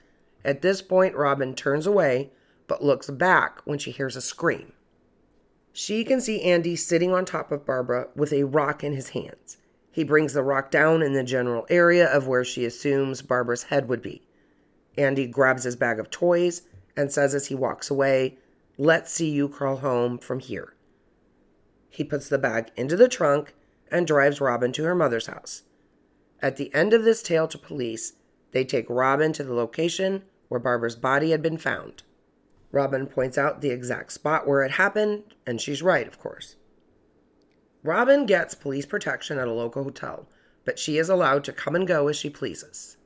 At 0.46 0.62
this 0.62 0.82
point, 0.82 1.16
Robin 1.16 1.56
turns 1.56 1.88
away, 1.88 2.32
but 2.68 2.84
looks 2.84 3.10
back 3.10 3.62
when 3.66 3.80
she 3.80 3.92
hears 3.92 4.16
a 4.16 4.22
scream. 4.22 4.74
She 5.74 6.04
can 6.04 6.22
see 6.22 6.42
Andy 6.44 6.76
sitting 6.76 7.12
on 7.12 7.26
top 7.26 7.52
of 7.52 7.66
Barbara 7.66 8.10
with 8.16 8.34
a 8.34 8.44
rock 8.44 8.84
in 8.84 8.94
his 8.94 9.10
hands. 9.10 9.58
He 9.92 10.04
brings 10.04 10.34
the 10.34 10.44
rock 10.44 10.70
down 10.70 11.02
in 11.02 11.14
the 11.14 11.24
general 11.24 11.66
area 11.70 12.08
of 12.08 12.28
where 12.28 12.46
she 12.46 12.66
assumes 12.66 13.22
Barbara's 13.22 13.64
head 13.64 13.88
would 13.90 14.02
be. 14.02 14.22
Andy 14.98 15.28
grabs 15.28 15.64
his 15.64 15.76
bag 15.76 16.00
of 16.00 16.10
toys 16.10 16.64
and 16.96 17.12
says 17.12 17.34
as 17.34 17.48
he 17.48 17.56
walks 17.56 17.90
away, 17.90 18.38
Let's 18.78 19.12
see 19.12 19.30
you 19.30 19.48
crawl 19.50 19.78
home 19.78 20.18
from 20.18 20.40
here. 20.40 20.76
He 21.90 22.04
puts 22.04 22.30
the 22.30 22.38
bag 22.38 22.72
into 22.76 22.96
the 22.96 23.10
trunk 23.10 23.54
and 23.92 24.08
drives 24.08 24.42
Robin 24.42 24.72
to 24.72 24.84
her 24.86 24.96
mother's 24.96 25.28
house. 25.28 25.64
At 26.42 26.58
the 26.58 26.74
end 26.74 26.94
of 26.94 27.04
this 27.04 27.22
tale 27.22 27.48
to 27.50 27.58
police, 27.58 28.14
they 28.52 28.64
take 28.64 28.90
Robin 28.90 29.34
to 29.34 29.44
the 29.44 29.54
location 29.54 30.24
where 30.48 30.60
Barbara's 30.60 30.96
body 30.96 31.32
had 31.32 31.42
been 31.42 31.58
found. 31.58 32.04
Robin 32.72 33.06
points 33.06 33.38
out 33.38 33.62
the 33.62 33.70
exact 33.70 34.14
spot 34.14 34.48
where 34.48 34.64
it 34.64 34.72
happened, 34.72 35.24
and 35.46 35.60
she's 35.60 35.82
right, 35.82 36.08
of 36.08 36.20
course. 36.20 36.56
Robin 37.84 38.26
gets 38.26 38.56
police 38.56 38.86
protection 38.86 39.38
at 39.38 39.48
a 39.48 39.54
local 39.54 39.84
hotel, 39.84 40.28
but 40.66 40.80
she 40.80 40.98
is 40.98 41.10
allowed 41.10 41.44
to 41.44 41.54
come 41.54 41.76
and 41.76 41.88
go 41.88 42.08
as 42.08 42.16
she 42.16 42.30
pleases. 42.30 42.98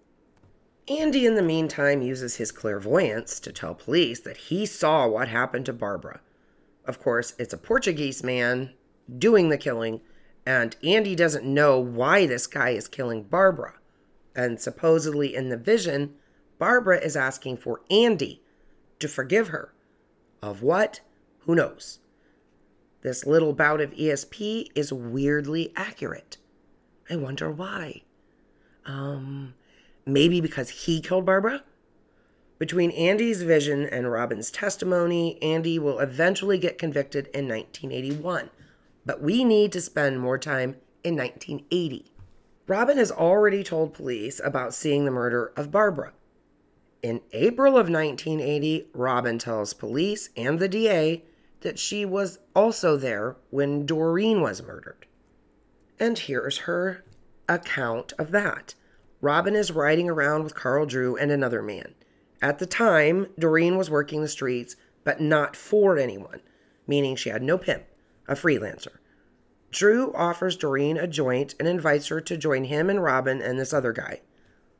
Andy, 0.87 1.25
in 1.25 1.35
the 1.35 1.41
meantime, 1.41 2.01
uses 2.01 2.35
his 2.35 2.51
clairvoyance 2.51 3.39
to 3.39 3.51
tell 3.51 3.73
police 3.73 4.19
that 4.19 4.37
he 4.37 4.65
saw 4.65 5.07
what 5.07 5.27
happened 5.27 5.65
to 5.65 5.73
Barbara. 5.73 6.19
Of 6.85 6.99
course, 6.99 7.33
it's 7.39 7.53
a 7.53 7.57
Portuguese 7.57 8.23
man 8.23 8.71
doing 9.17 9.49
the 9.49 9.57
killing, 9.57 10.01
and 10.45 10.75
Andy 10.83 11.15
doesn't 11.15 11.45
know 11.45 11.79
why 11.79 12.25
this 12.25 12.47
guy 12.47 12.69
is 12.69 12.87
killing 12.87 13.23
Barbara. 13.23 13.73
And 14.35 14.59
supposedly 14.59 15.35
in 15.35 15.49
the 15.49 15.57
vision, 15.57 16.15
Barbara 16.59 16.99
is 16.99 17.15
asking 17.15 17.57
for 17.57 17.81
Andy 17.89 18.41
to 18.99 19.07
forgive 19.07 19.47
her. 19.49 19.73
Of 20.41 20.61
what? 20.61 21.01
Who 21.39 21.55
knows? 21.55 21.99
This 23.01 23.25
little 23.25 23.53
bout 23.53 23.81
of 23.81 23.91
ESP 23.91 24.67
is 24.75 24.91
weirdly 24.91 25.71
accurate. 25.75 26.37
I 27.09 27.15
wonder 27.15 27.51
why. 27.51 28.03
Um, 28.85 29.53
maybe 30.05 30.41
because 30.41 30.69
he 30.69 31.01
killed 31.01 31.25
Barbara? 31.25 31.63
Between 32.57 32.91
Andy's 32.91 33.41
vision 33.41 33.85
and 33.85 34.11
Robin's 34.11 34.49
testimony, 34.49 35.41
Andy 35.41 35.77
will 35.77 35.99
eventually 35.99 36.57
get 36.57 36.77
convicted 36.77 37.27
in 37.27 37.47
1981, 37.47 38.49
but 39.05 39.21
we 39.21 39.43
need 39.43 39.71
to 39.71 39.81
spend 39.81 40.19
more 40.19 40.37
time 40.37 40.77
in 41.03 41.15
1980. 41.15 42.11
Robin 42.67 42.97
has 42.97 43.11
already 43.11 43.63
told 43.63 43.93
police 43.93 44.41
about 44.43 44.73
seeing 44.73 45.05
the 45.05 45.11
murder 45.11 45.51
of 45.55 45.71
Barbara. 45.71 46.13
In 47.03 47.21
April 47.33 47.77
of 47.77 47.89
1980, 47.89 48.87
Robin 48.93 49.37
tells 49.37 49.73
police 49.73 50.29
and 50.35 50.57
the 50.57 50.67
DA 50.67 51.23
that 51.61 51.77
she 51.77 52.05
was 52.05 52.39
also 52.55 52.97
there 52.97 53.35
when 53.51 53.85
Doreen 53.85 54.41
was 54.41 54.63
murdered. 54.63 55.05
And 55.99 56.17
here's 56.17 56.59
her 56.59 57.03
account 57.47 58.13
of 58.17 58.31
that. 58.31 58.73
Robin 59.21 59.55
is 59.55 59.71
riding 59.71 60.09
around 60.09 60.43
with 60.43 60.55
Carl 60.55 60.85
Drew 60.85 61.15
and 61.15 61.31
another 61.31 61.61
man. 61.61 61.93
At 62.41 62.59
the 62.59 62.65
time, 62.65 63.27
Doreen 63.39 63.77
was 63.77 63.89
working 63.89 64.21
the 64.21 64.27
streets, 64.27 64.75
but 65.03 65.21
not 65.21 65.55
for 65.55 65.97
anyone, 65.97 66.41
meaning 66.87 67.15
she 67.15 67.29
had 67.29 67.41
no 67.41 67.57
pimp, 67.57 67.85
a 68.27 68.35
freelancer. 68.35 68.97
Drew 69.71 70.13
offers 70.13 70.55
Doreen 70.55 70.97
a 70.97 71.07
joint 71.07 71.53
and 71.59 71.67
invites 71.67 72.07
her 72.07 72.21
to 72.21 72.37
join 72.37 72.65
him 72.65 72.89
and 72.89 73.03
Robin 73.03 73.41
and 73.41 73.59
this 73.59 73.73
other 73.73 73.91
guy. 73.91 74.21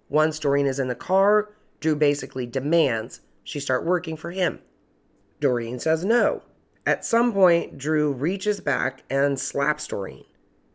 Once 0.07 0.39
Doreen 0.39 0.67
is 0.67 0.79
in 0.79 0.87
the 0.87 0.95
car, 0.95 1.49
Drew 1.79 1.95
basically 1.95 2.45
demands 2.45 3.21
she 3.43 3.59
start 3.59 3.85
working 3.85 4.15
for 4.15 4.31
him. 4.31 4.59
Doreen 5.39 5.79
says 5.79 6.05
no. 6.05 6.43
At 6.85 7.03
some 7.03 7.33
point, 7.33 7.77
Drew 7.77 8.13
reaches 8.13 8.61
back 8.61 9.03
and 9.09 9.39
slaps 9.39 9.87
Doreen. 9.87 10.25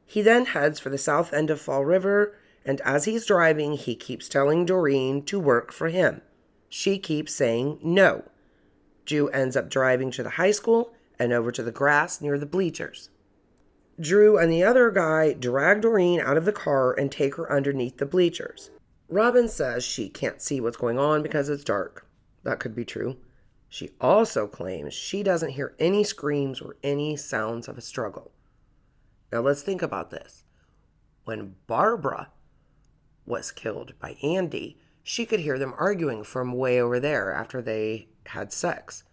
He 0.05 0.23
then 0.23 0.47
heads 0.47 0.81
for 0.81 0.91
the 0.91 0.99
south 0.99 1.33
end 1.33 1.51
of 1.51 1.61
Fall 1.61 1.85
River, 1.85 2.37
and 2.65 2.81
as 2.83 3.05
he's 3.05 3.27
driving, 3.27 3.75
he 3.75 3.95
keeps 3.95 4.29
telling 4.29 4.67
Doreen 4.67 5.23
to 5.27 5.39
work 5.39 5.73
for 5.73 5.89
him. 5.89 6.21
She 6.69 6.99
keeps 6.99 7.35
saying 7.35 7.79
no. 7.83 8.25
Drew 9.07 9.29
ends 9.29 9.57
up 9.57 9.71
driving 9.71 10.11
to 10.11 10.23
the 10.23 10.31
high 10.31 10.51
school 10.51 10.93
and 11.21 11.33
over 11.33 11.53
to 11.53 11.63
the 11.63 11.71
grass 11.71 12.21
near 12.21 12.39
the 12.39 12.47
bleachers. 12.47 13.11
Drew 14.01 14.39
and 14.39 14.51
the 14.51 14.65
other 14.65 14.91
guy 14.91 15.35
drag 15.35 15.83
Doreen 15.83 16.21
out 16.21 16.39
of 16.39 16.47
the 16.47 16.53
car 16.53 16.93
and 16.95 17.13
take 17.13 17.35
her 17.35 17.53
underneath 17.53 17.99
the 17.99 18.07
bleachers. 18.07 18.71
Robin 19.09 19.47
says 19.47 19.85
she 19.85 20.09
can't 20.09 20.41
see 20.41 20.61
what's 20.61 20.79
going 20.79 20.99
on 20.99 21.23
because 21.23 21.51
it's 21.51 21.63
dark. 21.63 22.07
That 22.43 22.59
could 22.59 22.75
be 22.75 22.87
true. 22.87 23.19
She 23.69 23.91
also 24.01 24.47
claims 24.47 24.95
she 24.95 25.23
doesn't 25.23 25.51
hear 25.51 25.75
any 25.79 26.03
screams 26.03 26.61
or 26.61 26.77
any 26.83 27.17
sounds 27.17 27.69
of 27.69 27.77
a 27.77 27.83
struggle. 27.83 28.33
Now 29.31 29.41
let's 29.41 29.63
think 29.63 29.83
about 29.83 30.11
this. 30.11 30.45
When 31.25 31.57
Barbara 31.67 32.31
was 33.27 33.53
killed 33.53 33.93
by 34.01 34.17
Andy, 34.23 34.79
she 35.03 35.27
could 35.27 35.41
hear 35.41 35.59
them 35.59 35.75
arguing 35.77 36.25
from 36.25 36.53
way 36.53 36.81
over 36.81 36.99
there 36.99 37.33
after 37.33 37.61
they 37.61 38.09
had 38.27 38.53
sex. 38.53 39.05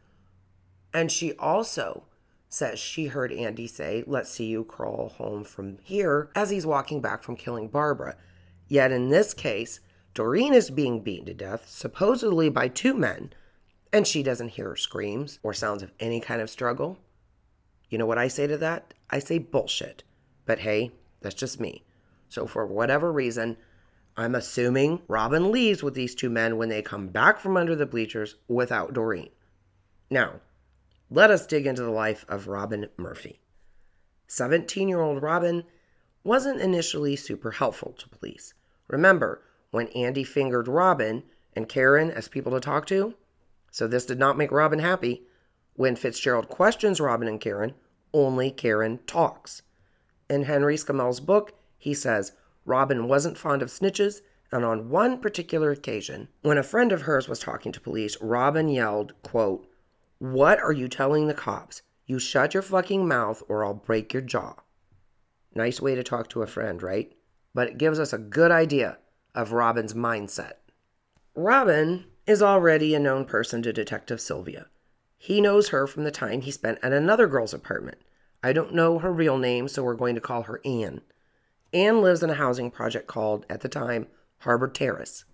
And 0.98 1.12
she 1.12 1.34
also 1.34 2.06
says 2.50 2.80
she 2.80 3.06
heard 3.06 3.32
Andy 3.32 3.68
say, 3.68 4.04
Let's 4.08 4.32
see 4.32 4.48
you 4.48 4.64
crawl 4.64 5.10
home 5.10 5.44
from 5.44 5.78
here, 5.84 6.32
as 6.34 6.50
he's 6.50 6.66
walking 6.66 7.02
back 7.02 7.22
from 7.22 7.36
killing 7.36 7.68
Barbara. 7.68 8.16
Yet 8.68 8.92
in 8.92 9.10
this 9.10 9.36
case, 9.36 9.80
Doreen 10.16 10.56
is 10.56 10.72
being 10.72 11.02
beaten 11.02 11.28
to 11.28 11.36
death, 11.36 11.70
supposedly 11.70 12.50
by 12.50 12.68
two 12.68 12.96
men, 12.96 13.32
and 13.94 14.08
she 14.08 14.24
doesn't 14.24 14.50
hear 14.50 14.76
screams 14.76 15.38
or 15.44 15.54
sounds 15.54 15.84
of 15.84 15.92
any 16.00 16.20
kind 16.20 16.42
of 16.42 16.50
struggle. 16.50 16.98
You 17.92 18.00
know 18.00 18.08
what 18.08 18.18
I 18.18 18.28
say 18.28 18.48
to 18.48 18.58
that? 18.58 18.96
I 19.12 19.20
say 19.20 19.38
bullshit. 19.38 20.02
But 20.48 20.58
hey, 20.58 20.94
that's 21.22 21.36
just 21.36 21.60
me. 21.60 21.84
So 22.28 22.48
for 22.48 22.66
whatever 22.66 23.12
reason, 23.12 23.58
I'm 24.18 24.34
assuming 24.34 25.04
Robin 25.08 25.52
leaves 25.52 25.84
with 25.84 25.94
these 25.94 26.16
two 26.16 26.32
men 26.32 26.58
when 26.58 26.70
they 26.70 26.82
come 26.82 27.10
back 27.10 27.40
from 27.40 27.56
under 27.56 27.76
the 27.76 27.86
bleachers 27.86 28.34
without 28.48 28.96
Doreen. 28.96 29.30
Now, 30.10 30.42
let 31.10 31.32
us 31.32 31.48
dig 31.48 31.66
into 31.66 31.84
the 31.84 31.90
life 31.90 32.26
of 32.28 32.48
Robin 32.48 32.88
Murphy. 32.98 33.40
17 34.28 34.90
year 34.90 35.02
old 35.02 35.22
Robin 35.22 35.64
wasn't 36.24 36.60
initially 36.60 37.16
super 37.16 37.52
helpful 37.52 37.94
to 37.98 38.10
police. 38.10 38.54
Remember, 38.88 39.42
when 39.72 39.88
Andy 39.90 40.24
fingered 40.24 40.68
Robin 40.68 41.24
and 41.54 41.70
Karen 41.70 42.12
as 42.12 42.28
people 42.28 42.52
to 42.52 42.60
talk 42.60 42.86
to. 42.88 43.16
So 43.72 43.88
this 43.88 44.06
did 44.06 44.20
not 44.20 44.38
make 44.38 44.52
Robin 44.52 44.80
happy. 44.80 45.24
When 45.74 45.96
Fitzgerald 45.96 46.50
questions 46.50 47.00
Robin 47.00 47.28
and 47.28 47.40
Karen, 47.40 47.74
only 48.14 48.52
Karen 48.52 49.00
talks. 49.08 49.62
In 50.30 50.44
Henry 50.44 50.76
Scammell's 50.76 51.20
book, 51.20 51.54
he 51.78 51.94
says 51.94 52.34
Robin 52.66 53.08
wasn't 53.08 53.38
fond 53.38 53.62
of 53.62 53.70
snitches, 53.70 54.22
and 54.52 54.66
on 54.66 54.90
one 54.90 55.20
particular 55.20 55.72
occasion, 55.72 56.28
when 56.42 56.58
a 56.58 56.64
friend 56.64 56.92
of 56.92 57.04
hers 57.04 57.30
was 57.30 57.40
talking 57.40 57.72
to 57.72 57.82
police, 57.82 58.18
Robin 58.22 58.68
yelled, 58.70 59.14
quote, 59.24 59.68
What 60.20 60.60
are 60.60 60.72
you 60.72 60.88
telling 60.88 61.28
the 61.28 61.34
cops? 61.34 61.82
You 62.06 62.20
shut 62.20 62.54
your 62.54 62.64
fucking 62.64 63.08
mouth 63.08 63.44
or 63.48 63.64
I'll 63.64 63.74
break 63.74 64.14
your 64.14 64.22
jaw. 64.22 64.56
Nice 65.54 65.82
way 65.82 65.96
to 65.96 66.04
talk 66.04 66.30
to 66.30 66.42
a 66.42 66.48
friend, 66.48 66.82
right? 66.82 67.14
But 67.54 67.68
it 67.68 67.78
gives 67.78 68.00
us 68.00 68.14
a 68.14 68.18
good 68.18 68.52
idea 68.52 68.98
of 69.36 69.52
Robin's 69.52 69.94
mindset. 69.94 70.54
Robin 71.36 72.06
is 72.26 72.42
already 72.42 72.96
a 72.96 73.00
known 73.00 73.26
person 73.26 73.62
to 73.62 73.72
Detective 73.72 74.20
Sylvia. 74.20 74.68
He 75.18 75.42
knows 75.42 75.70
her 75.70 75.88
from 75.88 76.04
the 76.04 76.12
time 76.12 76.42
he 76.42 76.52
spent 76.52 76.80
at 76.82 76.94
another 76.94 77.28
girl's 77.28 77.54
apartment. 77.54 77.98
I 78.44 78.54
don't 78.54 78.74
know 78.74 79.00
her 79.00 79.12
real 79.12 79.38
name, 79.38 79.68
so 79.68 79.84
we're 79.84 79.96
going 79.96 80.16
to 80.16 80.22
call 80.22 80.44
her 80.44 80.62
Anne. 80.64 81.02
Anne 81.74 82.02
lives 82.02 82.24
in 82.24 82.30
a 82.30 82.36
housing 82.36 82.72
project 82.72 83.08
called, 83.08 83.46
at 83.50 83.62
the 83.62 83.70
time, 83.70 84.08
Harbor 84.40 84.68
Terrace. 84.68 85.26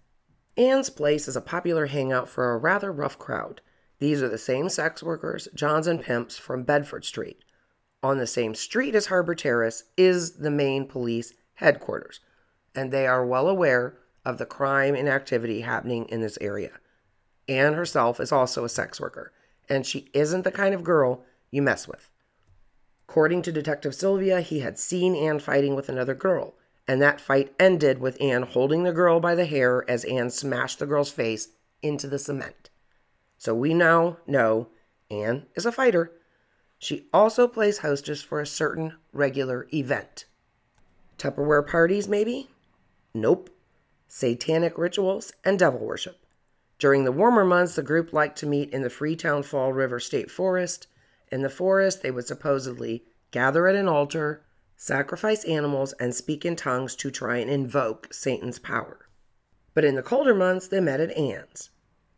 Anne's 0.57 0.89
place 0.89 1.27
is 1.27 1.35
a 1.35 1.41
popular 1.41 1.87
hangout 1.87 2.29
for 2.29 2.53
a 2.53 2.57
rather 2.57 2.91
rough 2.91 3.17
crowd. 3.17 3.61
These 4.03 4.21
are 4.21 4.27
the 4.27 4.37
same 4.37 4.67
sex 4.67 5.01
workers, 5.01 5.47
Johns 5.55 5.87
and 5.87 6.01
pimps 6.01 6.37
from 6.37 6.63
Bedford 6.63 7.05
Street. 7.05 7.41
On 8.03 8.17
the 8.17 8.27
same 8.27 8.53
street 8.53 8.95
as 8.95 9.05
Harbor 9.05 9.33
Terrace 9.33 9.85
is 9.95 10.39
the 10.39 10.51
main 10.51 10.89
police 10.89 11.33
headquarters, 11.53 12.19
and 12.75 12.91
they 12.91 13.07
are 13.07 13.25
well 13.25 13.47
aware 13.47 13.97
of 14.25 14.39
the 14.39 14.45
crime 14.45 14.93
and 14.93 15.07
activity 15.07 15.61
happening 15.61 16.05
in 16.09 16.19
this 16.19 16.37
area. 16.41 16.71
Anne 17.47 17.75
herself 17.75 18.19
is 18.19 18.33
also 18.33 18.65
a 18.65 18.69
sex 18.69 18.99
worker, 18.99 19.31
and 19.69 19.85
she 19.85 20.09
isn't 20.13 20.41
the 20.41 20.51
kind 20.51 20.75
of 20.75 20.83
girl 20.83 21.23
you 21.49 21.61
mess 21.61 21.87
with. 21.87 22.09
According 23.07 23.41
to 23.43 23.53
Detective 23.53 23.95
Sylvia, 23.95 24.41
he 24.41 24.59
had 24.59 24.77
seen 24.77 25.15
Anne 25.15 25.39
fighting 25.39 25.75
with 25.75 25.87
another 25.87 26.13
girl, 26.13 26.55
and 26.89 27.01
that 27.01 27.21
fight 27.21 27.55
ended 27.57 27.99
with 27.99 28.21
Anne 28.21 28.43
holding 28.43 28.83
the 28.83 28.91
girl 28.91 29.21
by 29.21 29.33
the 29.33 29.45
hair 29.45 29.89
as 29.89 30.03
Anne 30.03 30.29
smashed 30.29 30.79
the 30.79 30.85
girl's 30.85 31.09
face 31.09 31.47
into 31.81 32.05
the 32.05 32.19
cement. 32.19 32.69
So 33.43 33.53
we 33.53 33.73
now 33.73 34.19
know 34.25 34.69
Anne 35.11 35.47
is 35.53 35.65
a 35.65 35.71
fighter. 35.73 36.13
She 36.79 37.07
also 37.13 37.45
plays 37.45 37.79
hostess 37.79 38.21
for 38.21 38.39
a 38.39 38.47
certain 38.47 38.95
regular 39.11 39.67
event. 39.73 40.23
Tupperware 41.17 41.67
parties, 41.67 42.07
maybe? 42.07 42.49
Nope. 43.13 43.49
Satanic 44.07 44.77
rituals 44.77 45.33
and 45.43 45.59
devil 45.59 45.81
worship. 45.81 46.25
During 46.79 47.03
the 47.03 47.11
warmer 47.11 47.43
months, 47.43 47.75
the 47.75 47.83
group 47.83 48.13
liked 48.13 48.37
to 48.37 48.45
meet 48.45 48.69
in 48.69 48.81
the 48.81 48.89
Freetown 48.89 49.43
Fall 49.43 49.73
River 49.73 49.99
State 49.99 50.31
Forest. 50.31 50.87
In 51.29 51.41
the 51.41 51.49
forest, 51.49 52.01
they 52.01 52.11
would 52.11 52.25
supposedly 52.25 53.03
gather 53.31 53.67
at 53.67 53.75
an 53.75 53.89
altar, 53.89 54.45
sacrifice 54.77 55.43
animals, 55.43 55.91
and 55.99 56.15
speak 56.15 56.45
in 56.45 56.55
tongues 56.55 56.95
to 56.95 57.11
try 57.11 57.39
and 57.39 57.51
invoke 57.51 58.13
Satan's 58.13 58.59
power. 58.59 59.09
But 59.73 59.83
in 59.83 59.95
the 59.95 60.01
colder 60.01 60.33
months, 60.33 60.69
they 60.69 60.79
met 60.79 61.01
at 61.01 61.11
Anne's. 61.17 61.71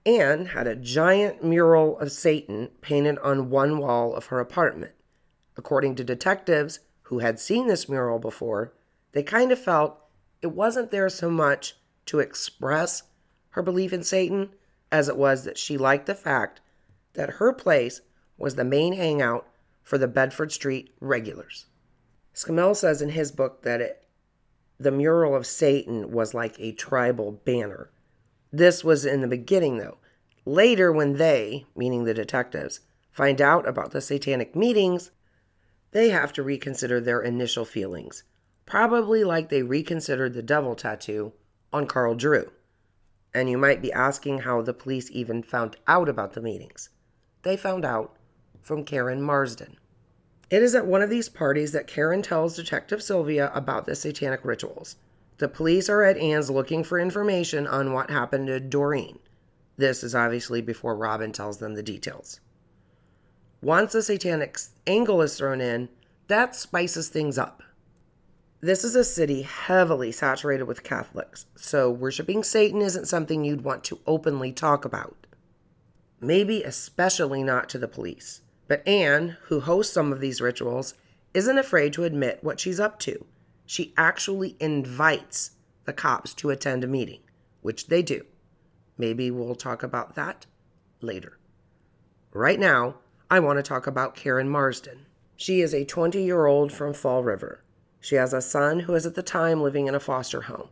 Anne 0.06 0.48
had 0.48 0.68
a 0.68 0.76
giant 0.76 1.44
mural 1.44 1.98
of 2.00 2.12
Satan 2.12 2.70
painted 2.82 3.18
on 3.20 3.50
one 3.50 3.80
wall 3.80 4.14
of 4.14 4.28
her 4.28 4.40
apartment. 4.40 4.92
According 5.58 5.96
to 5.96 6.04
detectives 6.04 6.80
who 7.04 7.20
had 7.20 7.40
seen 7.40 7.68
this 7.68 7.90
mural 7.90 8.20
before, 8.20 8.74
they 9.14 9.24
kind 9.24 9.52
of 9.52 9.60
felt 9.60 9.98
it 10.42 10.52
wasn't 10.52 10.92
there 10.92 11.10
so 11.10 11.30
much 11.30 11.76
to 12.06 12.20
express 12.20 13.04
her 13.52 13.64
belief 13.64 13.94
in 13.94 14.04
Satan 14.04 14.50
as 14.92 15.10
it 15.10 15.18
was 15.18 15.44
that 15.44 15.58
she 15.58 15.78
liked 15.78 16.06
the 16.06 16.14
fact 16.14 16.62
that 17.14 17.32
her 17.32 17.52
place 17.52 18.02
was 18.38 18.56
the 18.56 18.64
main 18.64 18.94
hangout 18.94 19.48
for 19.82 19.98
the 19.98 20.08
Bedford 20.08 20.52
Street 20.52 20.94
regulars. 21.00 21.66
Scammell 22.34 22.76
says 22.76 23.02
in 23.02 23.10
his 23.10 23.32
book 23.32 23.64
that 23.64 23.82
it, 23.82 24.06
the 24.80 24.92
mural 24.92 25.36
of 25.36 25.48
Satan 25.48 26.12
was 26.12 26.34
like 26.34 26.60
a 26.60 26.74
tribal 26.74 27.32
banner. 27.32 27.90
This 28.58 28.86
was 28.86 29.06
in 29.06 29.20
the 29.20 29.28
beginning, 29.28 29.80
though. 29.80 29.98
Later, 30.46 30.90
when 30.90 31.18
they, 31.18 31.66
meaning 31.76 32.06
the 32.06 32.14
detectives, 32.14 32.80
find 33.12 33.42
out 33.42 33.68
about 33.68 33.92
the 33.92 34.00
satanic 34.00 34.56
meetings, 34.56 35.12
they 35.92 36.08
have 36.08 36.32
to 36.32 36.42
reconsider 36.42 37.02
their 37.02 37.20
initial 37.20 37.66
feelings, 37.66 38.24
probably 38.66 39.26
like 39.26 39.50
they 39.50 39.62
reconsidered 39.62 40.34
the 40.34 40.42
devil 40.42 40.74
tattoo 40.74 41.34
on 41.74 41.86
Carl 41.86 42.16
Drew. 42.16 42.50
And 43.34 43.50
you 43.50 43.58
might 43.58 43.82
be 43.82 43.92
asking 43.92 44.40
how 44.40 44.62
the 44.62 44.74
police 44.74 45.10
even 45.12 45.44
found 45.44 45.76
out 45.86 46.08
about 46.08 46.32
the 46.32 46.42
meetings. 46.42 46.88
They 47.44 47.58
found 47.58 47.84
out 47.84 48.16
from 48.62 48.86
Karen 48.86 49.22
Marsden. 49.22 49.76
It 50.50 50.64
is 50.64 50.76
at 50.76 50.88
one 50.88 51.02
of 51.02 51.10
these 51.10 51.28
parties 51.28 51.74
that 51.74 51.88
Karen 51.88 52.22
tells 52.22 52.56
Detective 52.56 53.04
Sylvia 53.04 53.52
about 53.54 53.86
the 53.86 53.96
satanic 53.96 54.46
rituals. 54.46 54.96
The 55.38 55.48
police 55.50 55.90
are 55.90 56.04
at 56.04 56.18
Anne's 56.18 56.50
looking 56.50 56.84
for 56.84 57.00
information 57.00 57.68
on 57.68 57.92
what 57.92 58.10
happened 58.10 58.48
to 58.48 58.60
Doreen. 58.60 59.20
This 59.78 60.04
is 60.04 60.16
obviously 60.16 60.62
before 60.62 60.96
Robin 60.96 61.32
tells 61.32 61.58
them 61.58 61.76
the 61.76 61.84
details. 61.84 62.40
Once 63.62 63.94
a 63.96 64.02
satanic 64.02 64.58
angle 64.88 65.22
is 65.22 65.38
thrown 65.38 65.60
in, 65.60 65.90
that 66.28 66.56
spices 66.56 67.10
things 67.10 67.38
up. 67.38 67.62
This 68.62 68.84
is 68.84 68.96
a 68.96 69.04
city 69.04 69.42
heavily 69.42 70.12
saturated 70.12 70.64
with 70.64 70.84
Catholics, 70.84 71.46
so 71.56 71.92
worshiping 71.92 72.44
Satan 72.44 72.82
isn't 72.82 73.08
something 73.08 73.44
you'd 73.44 73.64
want 73.64 73.84
to 73.86 74.00
openly 74.08 74.52
talk 74.52 74.86
about. 74.86 75.28
Maybe 76.22 76.64
especially 76.64 77.44
not 77.44 77.70
to 77.70 77.78
the 77.78 77.88
police. 77.88 78.42
But 78.68 78.88
Anne, 78.88 79.38
who 79.44 79.60
hosts 79.60 79.94
some 79.94 80.12
of 80.12 80.22
these 80.22 80.42
rituals, 80.42 80.96
isn't 81.34 81.58
afraid 81.58 81.94
to 81.94 82.06
admit 82.06 82.40
what 82.42 82.60
she's 82.60 82.80
up 82.80 82.98
to. 83.02 83.26
She 83.66 83.94
actually 83.98 84.56
invites 84.60 85.52
the 85.86 85.94
cops 85.94 86.34
to 86.36 86.50
attend 86.50 86.84
a 86.84 86.88
meeting, 86.88 87.22
which 87.62 87.88
they 87.88 88.02
do. 88.02 88.26
Maybe 88.98 89.32
we'll 89.32 89.56
talk 89.56 89.84
about 89.84 90.16
that 90.16 90.46
later. 91.02 91.38
Right 92.32 92.60
now, 92.60 92.96
I 93.30 93.40
want 93.40 93.58
to 93.58 93.64
talk 93.64 93.88
about 93.88 94.16
Karen 94.16 94.50
Marsden. 94.50 95.06
She 95.36 95.62
is 95.62 95.74
a 95.74 95.86
20 95.86 96.22
year 96.22 96.46
old 96.46 96.72
from 96.72 96.94
Fall 96.94 97.24
River. 97.24 97.64
She 98.00 98.16
has 98.16 98.34
a 98.34 98.42
son 98.42 98.82
who 98.82 98.94
is 98.94 99.06
at 99.06 99.16
the 99.16 99.24
time 99.24 99.62
living 99.62 99.88
in 99.88 99.96
a 99.96 100.00
foster 100.00 100.42
home. 100.42 100.70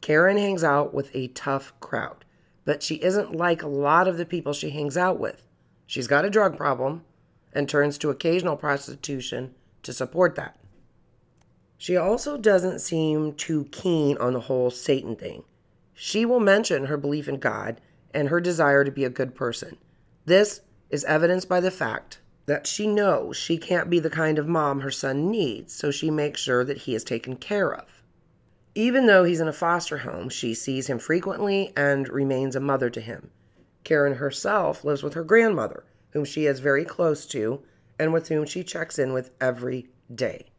Karen 0.00 0.38
hangs 0.38 0.64
out 0.64 0.94
with 0.94 1.14
a 1.14 1.28
tough 1.28 1.78
crowd, 1.80 2.24
but 2.64 2.82
she 2.82 2.96
isn't 2.96 3.34
like 3.34 3.62
a 3.62 3.68
lot 3.68 4.08
of 4.08 4.16
the 4.16 4.24
people 4.24 4.52
she 4.52 4.70
hangs 4.70 4.96
out 4.96 5.20
with. 5.20 5.46
She's 5.86 6.06
got 6.06 6.24
a 6.24 6.30
drug 6.30 6.56
problem, 6.56 7.04
and 7.52 7.68
turns 7.68 7.98
to 7.98 8.10
occasional 8.10 8.56
prostitution 8.56 9.54
to 9.82 9.92
support 9.92 10.36
that. 10.36 10.56
She 11.80 11.96
also 11.96 12.36
doesn't 12.36 12.80
seem 12.80 13.32
too 13.32 13.64
keen 13.72 14.18
on 14.18 14.34
the 14.34 14.40
whole 14.40 14.70
Satan 14.70 15.16
thing. 15.16 15.44
She 15.94 16.26
will 16.26 16.38
mention 16.38 16.84
her 16.84 16.98
belief 16.98 17.26
in 17.26 17.38
God 17.38 17.80
and 18.12 18.28
her 18.28 18.38
desire 18.38 18.84
to 18.84 18.90
be 18.90 19.02
a 19.02 19.08
good 19.08 19.34
person. 19.34 19.78
This 20.26 20.60
is 20.90 21.04
evidenced 21.04 21.48
by 21.48 21.58
the 21.58 21.70
fact 21.70 22.20
that 22.44 22.66
she 22.66 22.86
knows 22.86 23.38
she 23.38 23.56
can't 23.56 23.88
be 23.88 23.98
the 23.98 24.10
kind 24.10 24.38
of 24.38 24.46
mom 24.46 24.80
her 24.80 24.90
son 24.90 25.30
needs, 25.30 25.72
so 25.72 25.90
she 25.90 26.10
makes 26.10 26.38
sure 26.42 26.64
that 26.64 26.76
he 26.76 26.94
is 26.94 27.02
taken 27.02 27.34
care 27.34 27.74
of. 27.74 28.02
Even 28.74 29.06
though 29.06 29.24
he's 29.24 29.40
in 29.40 29.48
a 29.48 29.52
foster 29.52 29.96
home, 29.96 30.28
she 30.28 30.52
sees 30.52 30.86
him 30.86 30.98
frequently 30.98 31.72
and 31.78 32.10
remains 32.10 32.54
a 32.54 32.60
mother 32.60 32.90
to 32.90 33.00
him. 33.00 33.30
Karen 33.84 34.16
herself 34.16 34.84
lives 34.84 35.02
with 35.02 35.14
her 35.14 35.24
grandmother, 35.24 35.84
whom 36.10 36.26
she 36.26 36.44
is 36.44 36.60
very 36.60 36.84
close 36.84 37.24
to 37.24 37.62
and 37.98 38.12
with 38.12 38.28
whom 38.28 38.44
she 38.44 38.62
checks 38.62 38.98
in 38.98 39.14
with 39.14 39.30
every 39.40 39.88
day. 40.14 40.49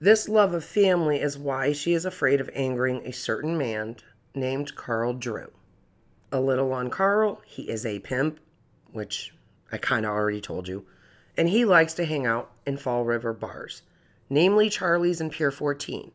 This 0.00 0.28
love 0.28 0.54
of 0.54 0.64
family 0.64 1.20
is 1.20 1.36
why 1.36 1.72
she 1.72 1.92
is 1.92 2.04
afraid 2.04 2.40
of 2.40 2.48
angering 2.54 3.04
a 3.04 3.12
certain 3.12 3.58
man 3.58 3.96
named 4.32 4.76
Carl 4.76 5.12
Drew. 5.12 5.50
A 6.30 6.40
little 6.40 6.72
on 6.72 6.88
Carl, 6.88 7.42
he 7.44 7.68
is 7.68 7.84
a 7.84 7.98
pimp, 7.98 8.38
which 8.92 9.34
I 9.72 9.78
kind 9.78 10.06
of 10.06 10.12
already 10.12 10.40
told 10.40 10.68
you, 10.68 10.86
and 11.36 11.48
he 11.48 11.64
likes 11.64 11.94
to 11.94 12.04
hang 12.04 12.26
out 12.26 12.52
in 12.64 12.76
Fall 12.76 13.04
River 13.04 13.32
bars, 13.32 13.82
namely 14.30 14.70
Charlie's 14.70 15.20
and 15.20 15.32
Pier 15.32 15.50
14. 15.50 16.12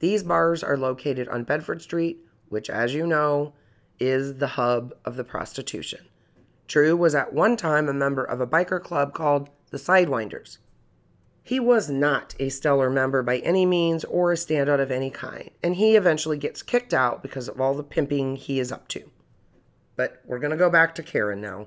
These 0.00 0.24
bars 0.24 0.62
are 0.62 0.76
located 0.76 1.26
on 1.28 1.44
Bedford 1.44 1.80
Street, 1.80 2.18
which, 2.50 2.68
as 2.68 2.92
you 2.92 3.06
know, 3.06 3.54
is 3.98 4.34
the 4.34 4.48
hub 4.48 4.92
of 5.06 5.16
the 5.16 5.24
prostitution. 5.24 6.06
Drew 6.66 6.94
was 6.94 7.14
at 7.14 7.32
one 7.32 7.56
time 7.56 7.88
a 7.88 7.94
member 7.94 8.24
of 8.24 8.42
a 8.42 8.46
biker 8.46 8.82
club 8.82 9.14
called 9.14 9.48
the 9.70 9.78
Sidewinders. 9.78 10.58
He 11.42 11.58
was 11.58 11.90
not 11.90 12.34
a 12.38 12.48
stellar 12.48 12.88
member 12.88 13.22
by 13.22 13.38
any 13.38 13.66
means 13.66 14.04
or 14.04 14.32
a 14.32 14.36
standout 14.36 14.80
of 14.80 14.90
any 14.90 15.10
kind, 15.10 15.50
and 15.62 15.76
he 15.76 15.96
eventually 15.96 16.38
gets 16.38 16.62
kicked 16.62 16.94
out 16.94 17.22
because 17.22 17.48
of 17.48 17.60
all 17.60 17.74
the 17.74 17.82
pimping 17.82 18.36
he 18.36 18.60
is 18.60 18.70
up 18.70 18.86
to. 18.88 19.10
But 19.96 20.22
we're 20.24 20.38
going 20.38 20.52
to 20.52 20.56
go 20.56 20.70
back 20.70 20.94
to 20.94 21.02
Karen 21.02 21.40
now. 21.40 21.66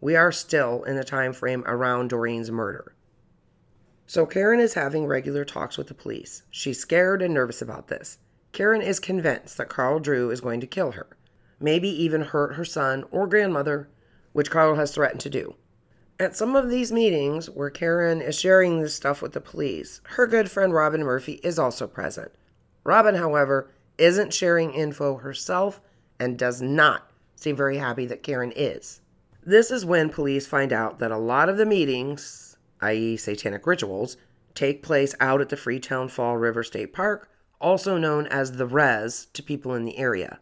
We 0.00 0.16
are 0.16 0.32
still 0.32 0.82
in 0.82 0.96
the 0.96 1.04
time 1.04 1.32
frame 1.32 1.62
around 1.66 2.10
Doreen's 2.10 2.50
murder. 2.50 2.94
So 4.06 4.26
Karen 4.26 4.60
is 4.60 4.74
having 4.74 5.06
regular 5.06 5.44
talks 5.44 5.78
with 5.78 5.86
the 5.86 5.94
police. 5.94 6.42
She's 6.50 6.80
scared 6.80 7.22
and 7.22 7.32
nervous 7.32 7.62
about 7.62 7.88
this. 7.88 8.18
Karen 8.52 8.82
is 8.82 9.00
convinced 9.00 9.56
that 9.56 9.68
Carl 9.68 10.00
Drew 10.00 10.30
is 10.30 10.40
going 10.40 10.60
to 10.60 10.66
kill 10.66 10.92
her, 10.92 11.16
maybe 11.60 11.88
even 11.88 12.20
hurt 12.20 12.56
her 12.56 12.64
son 12.64 13.04
or 13.10 13.26
grandmother 13.26 13.88
which 14.34 14.50
Carl 14.50 14.74
has 14.74 14.92
threatened 14.92 15.20
to 15.20 15.30
do. 15.30 15.54
At 16.20 16.36
some 16.36 16.54
of 16.54 16.70
these 16.70 16.92
meetings 16.92 17.50
where 17.50 17.70
Karen 17.70 18.22
is 18.22 18.38
sharing 18.38 18.80
this 18.80 18.94
stuff 18.94 19.20
with 19.20 19.32
the 19.32 19.40
police, 19.40 20.00
her 20.04 20.28
good 20.28 20.48
friend 20.48 20.72
Robin 20.72 21.02
Murphy 21.02 21.40
is 21.42 21.58
also 21.58 21.88
present. 21.88 22.30
Robin, 22.84 23.16
however, 23.16 23.72
isn't 23.98 24.32
sharing 24.32 24.72
info 24.72 25.16
herself 25.16 25.80
and 26.20 26.38
does 26.38 26.62
not 26.62 27.10
seem 27.34 27.56
very 27.56 27.78
happy 27.78 28.06
that 28.06 28.22
Karen 28.22 28.52
is. 28.54 29.00
This 29.42 29.72
is 29.72 29.84
when 29.84 30.08
police 30.08 30.46
find 30.46 30.72
out 30.72 31.00
that 31.00 31.10
a 31.10 31.18
lot 31.18 31.48
of 31.48 31.56
the 31.56 31.66
meetings, 31.66 32.56
i.e., 32.80 33.16
satanic 33.16 33.66
rituals, 33.66 34.16
take 34.54 34.84
place 34.84 35.16
out 35.18 35.40
at 35.40 35.48
the 35.48 35.56
Freetown 35.56 36.08
Fall 36.08 36.36
River 36.36 36.62
State 36.62 36.92
Park, 36.92 37.28
also 37.60 37.98
known 37.98 38.28
as 38.28 38.52
the 38.52 38.66
Res 38.66 39.26
to 39.32 39.42
people 39.42 39.74
in 39.74 39.84
the 39.84 39.98
area. 39.98 40.38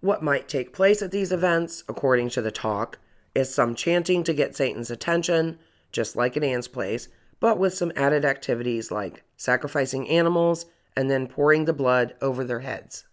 What 0.00 0.22
might 0.22 0.48
take 0.48 0.72
place 0.72 1.02
at 1.02 1.10
these 1.10 1.32
events, 1.32 1.82
according 1.88 2.30
to 2.30 2.42
the 2.42 2.52
talk, 2.52 3.00
is 3.34 3.52
some 3.52 3.74
chanting 3.74 4.24
to 4.24 4.34
get 4.34 4.56
Satan's 4.56 4.90
attention, 4.90 5.58
just 5.92 6.16
like 6.16 6.36
at 6.36 6.44
Anne's 6.44 6.68
place, 6.68 7.08
but 7.38 7.58
with 7.58 7.74
some 7.74 7.92
added 7.96 8.24
activities 8.24 8.90
like 8.90 9.24
sacrificing 9.36 10.08
animals 10.08 10.66
and 10.96 11.10
then 11.10 11.26
pouring 11.26 11.64
the 11.64 11.72
blood 11.72 12.14
over 12.20 12.44
their 12.44 12.60
heads. 12.60 13.04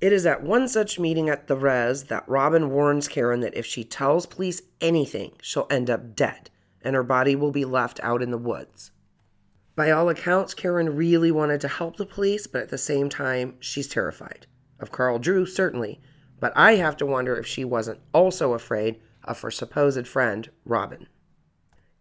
It 0.00 0.12
is 0.12 0.24
at 0.24 0.42
one 0.42 0.66
such 0.66 0.98
meeting 0.98 1.28
at 1.28 1.46
the 1.46 1.56
res 1.56 2.04
that 2.04 2.26
Robin 2.26 2.70
warns 2.70 3.06
Karen 3.06 3.40
that 3.40 3.56
if 3.56 3.66
she 3.66 3.84
tells 3.84 4.24
police 4.24 4.62
anything, 4.80 5.32
she'll 5.42 5.66
end 5.68 5.90
up 5.90 6.16
dead 6.16 6.50
and 6.82 6.96
her 6.96 7.02
body 7.02 7.36
will 7.36 7.50
be 7.50 7.66
left 7.66 8.00
out 8.02 8.22
in 8.22 8.30
the 8.30 8.38
woods. 8.38 8.92
By 9.76 9.90
all 9.90 10.08
accounts, 10.08 10.54
Karen 10.54 10.96
really 10.96 11.30
wanted 11.30 11.60
to 11.60 11.68
help 11.68 11.96
the 11.96 12.06
police, 12.06 12.46
but 12.46 12.62
at 12.62 12.68
the 12.70 12.78
same 12.78 13.08
time, 13.08 13.56
she's 13.60 13.88
terrified. 13.88 14.46
Of 14.78 14.90
Carl 14.90 15.18
Drew, 15.18 15.44
certainly, 15.44 16.00
but 16.38 16.52
I 16.56 16.76
have 16.76 16.96
to 16.98 17.06
wonder 17.06 17.36
if 17.36 17.46
she 17.46 17.64
wasn't 17.64 18.00
also 18.14 18.54
afraid 18.54 19.00
of 19.24 19.40
her 19.40 19.50
supposed 19.50 20.06
friend, 20.06 20.50
Robin. 20.64 21.06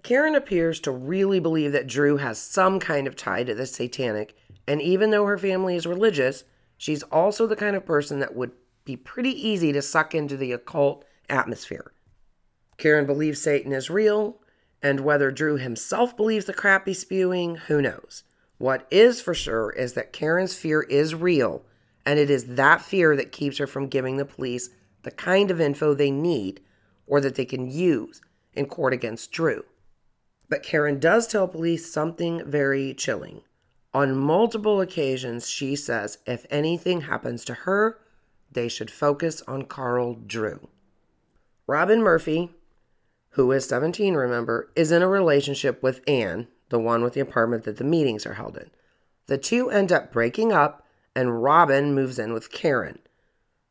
Karen 0.03 0.35
appears 0.35 0.79
to 0.79 0.91
really 0.91 1.39
believe 1.39 1.71
that 1.73 1.87
Drew 1.87 2.17
has 2.17 2.39
some 2.39 2.79
kind 2.79 3.05
of 3.07 3.15
tie 3.15 3.43
to 3.43 3.53
the 3.53 3.65
satanic, 3.65 4.35
and 4.67 4.81
even 4.81 5.11
though 5.11 5.25
her 5.25 5.37
family 5.37 5.75
is 5.75 5.85
religious, 5.85 6.45
she's 6.77 7.03
also 7.03 7.45
the 7.45 7.55
kind 7.55 7.75
of 7.75 7.85
person 7.85 8.19
that 8.19 8.35
would 8.35 8.51
be 8.85 8.95
pretty 8.95 9.31
easy 9.31 9.73
to 9.73 9.81
suck 9.81 10.15
into 10.15 10.37
the 10.37 10.51
occult 10.51 11.05
atmosphere. 11.29 11.93
Karen 12.77 13.05
believes 13.05 13.41
Satan 13.41 13.73
is 13.73 13.89
real, 13.89 14.39
and 14.81 15.01
whether 15.01 15.31
Drew 15.31 15.57
himself 15.57 16.15
believes 16.15 16.45
the 16.45 16.53
crap 16.53 16.87
he's 16.87 16.99
spewing, 16.99 17.55
who 17.55 17.81
knows. 17.81 18.23
What 18.57 18.87
is 18.89 19.21
for 19.21 19.33
sure 19.33 19.71
is 19.71 19.93
that 19.93 20.13
Karen's 20.13 20.55
fear 20.55 20.81
is 20.83 21.13
real, 21.13 21.65
and 22.05 22.17
it 22.17 22.29
is 22.29 22.55
that 22.55 22.81
fear 22.81 23.15
that 23.15 23.33
keeps 23.33 23.57
her 23.57 23.67
from 23.67 23.87
giving 23.87 24.17
the 24.17 24.25
police 24.25 24.69
the 25.03 25.11
kind 25.11 25.51
of 25.51 25.61
info 25.61 25.93
they 25.93 26.11
need 26.11 26.61
or 27.09 27.19
that 27.19 27.35
they 27.35 27.43
can 27.43 27.69
use 27.69 28.21
in 28.53 28.67
court 28.67 28.93
against 28.93 29.31
Drew. 29.31 29.65
But 30.47 30.63
Karen 30.63 30.99
does 30.99 31.27
tell 31.27 31.47
police 31.47 31.91
something 31.91 32.43
very 32.45 32.93
chilling. 32.93 33.41
On 33.93 34.15
multiple 34.15 34.79
occasions, 34.79 35.49
she 35.49 35.75
says 35.75 36.19
if 36.25 36.45
anything 36.49 37.01
happens 37.01 37.43
to 37.45 37.53
her, 37.53 37.99
they 38.51 38.69
should 38.69 38.91
focus 38.91 39.41
on 39.47 39.65
Carl 39.65 40.15
Drew. 40.15 40.69
Robin 41.67 42.01
Murphy, 42.01 42.51
who 43.31 43.51
is 43.51 43.67
17, 43.67 44.15
remember, 44.15 44.71
is 44.75 44.91
in 44.91 45.01
a 45.01 45.07
relationship 45.07 45.83
with 45.83 46.01
Anne, 46.07 46.47
the 46.69 46.79
one 46.79 47.03
with 47.03 47.13
the 47.13 47.19
apartment 47.19 47.63
that 47.63 47.77
the 47.77 47.83
meetings 47.83 48.25
are 48.25 48.33
held 48.35 48.57
in. 48.57 48.69
The 49.27 49.37
two 49.37 49.69
end 49.69 49.91
up 49.91 50.11
breaking 50.11 50.51
up, 50.51 50.85
and 51.15 51.43
Robin 51.43 51.93
moves 51.93 52.17
in 52.17 52.33
with 52.33 52.51
Karen. 52.51 52.99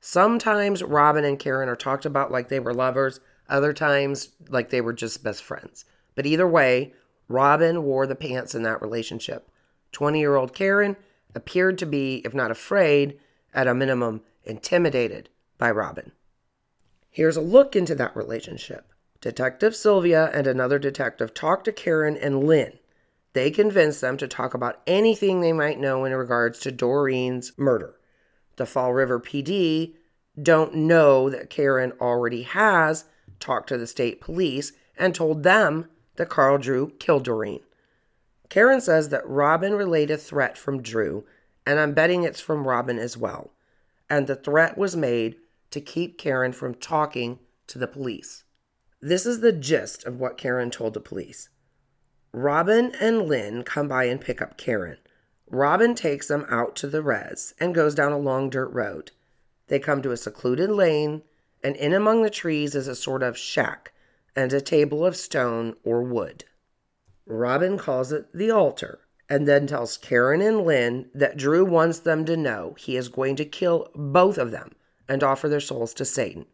Sometimes 0.01 0.83
Robin 0.83 1.25
and 1.25 1.39
Karen 1.39 1.69
are 1.69 1.77
talked 1.77 2.07
about 2.07 2.31
like 2.31 2.49
they 2.49 2.61
were 2.61 2.73
lovers, 2.73 3.21
other 3.49 3.73
times 3.73 4.31
like 4.49 4.71
they 4.71 4.81
were 4.81 4.93
just 4.93 5.25
best 5.25 5.43
friends. 5.43 5.85
But 6.15 6.27
either 6.27 6.47
way, 6.47 6.95
Robin 7.29 7.83
wore 7.83 8.07
the 8.07 8.15
pants 8.15 8.55
in 8.55 8.63
that 8.63 8.81
relationship. 8.81 9.51
20 9.93 10.21
year 10.21 10.37
old 10.37 10.55
Karen 10.55 10.97
appeared 11.35 11.79
to 11.79 11.87
be, 11.87 12.23
if 12.25 12.33
not 12.33 12.51
afraid, 12.51 13.19
at 13.53 13.67
a 13.67 13.75
minimum 13.75 14.23
intimidated 14.45 15.29
by 15.59 15.71
Robin. 15.71 16.13
Here's 17.11 17.37
a 17.37 17.41
look 17.41 17.75
into 17.75 17.95
that 17.97 18.17
relationship. 18.17 18.93
Detective 19.21 19.75
Sylvia 19.75 20.31
and 20.33 20.47
another 20.47 20.79
detective 20.79 21.35
talk 21.35 21.65
to 21.65 21.73
Karen 21.73 22.17
and 22.17 22.45
Lynn. 22.45 22.79
They 23.33 23.51
convince 23.51 24.01
them 24.01 24.17
to 24.19 24.29
talk 24.29 24.55
about 24.55 24.81
anything 24.87 25.41
they 25.41 25.53
might 25.53 25.81
know 25.81 26.05
in 26.05 26.15
regards 26.15 26.61
to 26.61 26.73
Doreen's 26.73 27.53
murder. 27.59 27.98
The 28.59 28.67
Fall 28.67 28.93
River 28.93 29.19
PD 29.19 29.95
don't 30.41 30.75
know 30.75 31.31
that 31.31 31.49
Karen 31.49 31.93
already 32.01 32.43
has 32.43 33.07
talked 33.41 33.69
to 33.69 33.79
the 33.79 33.87
state 33.87 34.21
police 34.21 34.73
and 34.97 35.15
told 35.15 35.43
them 35.43 35.87
that 36.17 36.29
Carl 36.29 36.59
Drew 36.59 36.91
killed 36.99 37.25
Doreen. 37.25 37.61
Karen 38.49 38.81
says 38.81 39.11
that 39.11 39.29
Robin 39.29 39.75
relayed 39.75 40.11
a 40.11 40.17
threat 40.17 40.59
from 40.59 40.83
Drew, 40.83 41.25
and 41.65 41.79
I'm 41.79 41.95
betting 41.95 42.25
it's 42.25 42.41
from 42.41 42.67
Robin 42.67 42.99
as 42.99 43.17
well. 43.17 43.53
And 44.11 44.27
the 44.27 44.37
threat 44.37 44.77
was 44.77 44.97
made 44.97 45.37
to 45.71 45.81
keep 45.81 46.19
Karen 46.19 46.53
from 46.53 46.75
talking 46.75 47.39
to 47.69 47.79
the 47.79 47.87
police. 47.87 48.45
This 49.01 49.25
is 49.25 49.41
the 49.41 49.53
gist 49.53 50.05
of 50.05 50.19
what 50.19 50.39
Karen 50.39 50.71
told 50.71 50.95
the 50.95 51.01
police. 51.01 51.49
Robin 52.33 52.93
and 53.01 53.23
Lynn 53.23 53.63
come 53.63 53.87
by 53.87 54.05
and 54.05 54.21
pick 54.21 54.43
up 54.43 54.57
Karen. 54.57 54.99
Robin 55.51 55.95
takes 55.95 56.29
them 56.29 56.45
out 56.51 56.77
to 56.77 56.87
the 56.87 57.03
res 57.03 57.55
and 57.59 57.75
goes 57.75 57.95
down 57.95 58.13
a 58.13 58.19
long 58.19 58.51
dirt 58.51 58.69
road. 58.69 59.13
They 59.69 59.79
come 59.79 60.03
to 60.03 60.11
a 60.11 60.17
secluded 60.17 60.71
lane, 60.71 61.23
and 61.63 61.75
in 61.77 61.93
among 61.93 62.23
the 62.23 62.31
trees 62.31 62.75
is 62.75 62.89
a 62.89 62.95
sort 62.95 63.23
of 63.23 63.37
shack 63.37 63.93
and 64.37 64.53
a 64.53 64.61
table 64.61 65.05
of 65.05 65.17
stone 65.17 65.75
or 65.85 66.03
wood. 66.03 66.45
Robin 67.27 67.79
calls 67.79 68.13
it 68.13 68.33
the 68.33 68.51
altar 68.51 69.01
and 69.29 69.47
then 69.47 69.67
tells 69.67 69.97
Karen 69.97 70.41
and 70.41 70.65
Lynn 70.65 71.11
that 71.15 71.37
Drew 71.37 71.65
wants 71.65 71.99
them 71.99 72.25
to 72.25 72.37
know 72.37 72.75
he 72.79 72.97
is 72.97 73.09
going 73.09 73.37
to 73.37 73.45
kill 73.45 73.91
both 73.95 74.39
of 74.39 74.51
them 74.51 74.73
and 75.09 75.23
offer 75.23 75.49
their 75.49 75.61
souls 75.61 75.93
to 75.95 76.05
Satan. 76.05 76.47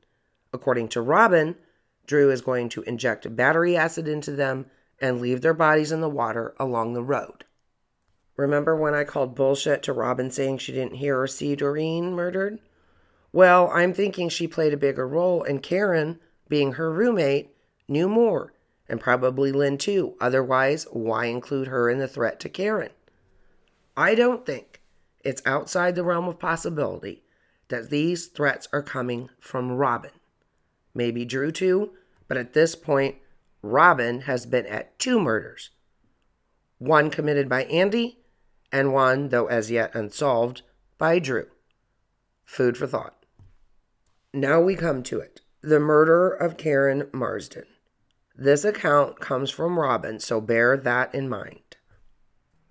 According 0.52 0.88
to 0.88 1.00
Robin, 1.00 1.56
Drew 2.06 2.30
is 2.30 2.40
going 2.40 2.68
to 2.70 2.82
inject 2.82 3.34
battery 3.36 3.76
acid 3.76 4.08
into 4.08 4.32
them 4.32 4.66
and 5.00 5.20
leave 5.20 5.40
their 5.40 5.54
bodies 5.54 5.92
in 5.92 6.00
the 6.00 6.08
water 6.08 6.54
along 6.58 6.94
the 6.94 7.02
road. 7.02 7.44
Remember 8.36 8.74
when 8.74 8.94
I 8.94 9.04
called 9.04 9.34
bullshit 9.34 9.82
to 9.84 9.92
Robin 9.92 10.30
saying 10.30 10.58
she 10.58 10.72
didn't 10.72 10.96
hear 10.96 11.20
or 11.20 11.26
see 11.26 11.54
Doreen 11.54 12.12
murdered? 12.14 12.58
Well, 13.32 13.70
I'm 13.72 13.92
thinking 13.92 14.28
she 14.28 14.48
played 14.48 14.72
a 14.72 14.76
bigger 14.76 15.06
role, 15.06 15.42
and 15.42 15.62
Karen, 15.62 16.18
being 16.48 16.72
her 16.72 16.92
roommate, 16.92 17.54
knew 17.88 18.08
more, 18.08 18.52
and 18.88 19.00
probably 19.00 19.52
Lynn 19.52 19.78
too. 19.78 20.14
Otherwise, 20.20 20.86
why 20.90 21.26
include 21.26 21.68
her 21.68 21.88
in 21.88 21.98
the 21.98 22.08
threat 22.08 22.40
to 22.40 22.48
Karen? 22.48 22.90
I 23.96 24.14
don't 24.14 24.44
think 24.44 24.80
it's 25.20 25.42
outside 25.46 25.94
the 25.94 26.04
realm 26.04 26.28
of 26.28 26.38
possibility 26.38 27.22
that 27.68 27.90
these 27.90 28.26
threats 28.26 28.68
are 28.72 28.82
coming 28.82 29.30
from 29.40 29.72
Robin. 29.72 30.10
Maybe 30.92 31.24
Drew 31.24 31.50
too, 31.50 31.92
but 32.28 32.36
at 32.36 32.52
this 32.52 32.74
point, 32.74 33.16
Robin 33.62 34.22
has 34.22 34.44
been 34.44 34.66
at 34.66 34.98
two 34.98 35.20
murders 35.20 35.70
one 36.78 37.10
committed 37.10 37.48
by 37.48 37.64
Andy, 37.64 38.18
and 38.74 38.92
one, 38.92 39.28
though 39.28 39.46
as 39.46 39.70
yet 39.70 39.94
unsolved, 39.94 40.62
by 40.98 41.20
Drew. 41.20 41.46
Food 42.44 42.76
for 42.76 42.88
thought. 42.88 43.24
Now 44.32 44.60
we 44.60 44.74
come 44.74 45.04
to 45.04 45.20
it 45.20 45.40
the 45.62 45.80
murder 45.80 46.28
of 46.28 46.58
Karen 46.58 47.08
Marsden. 47.12 47.64
This 48.36 48.64
account 48.64 49.20
comes 49.20 49.50
from 49.50 49.78
Robin, 49.78 50.18
so 50.18 50.40
bear 50.40 50.76
that 50.76 51.14
in 51.14 51.28
mind. 51.28 51.76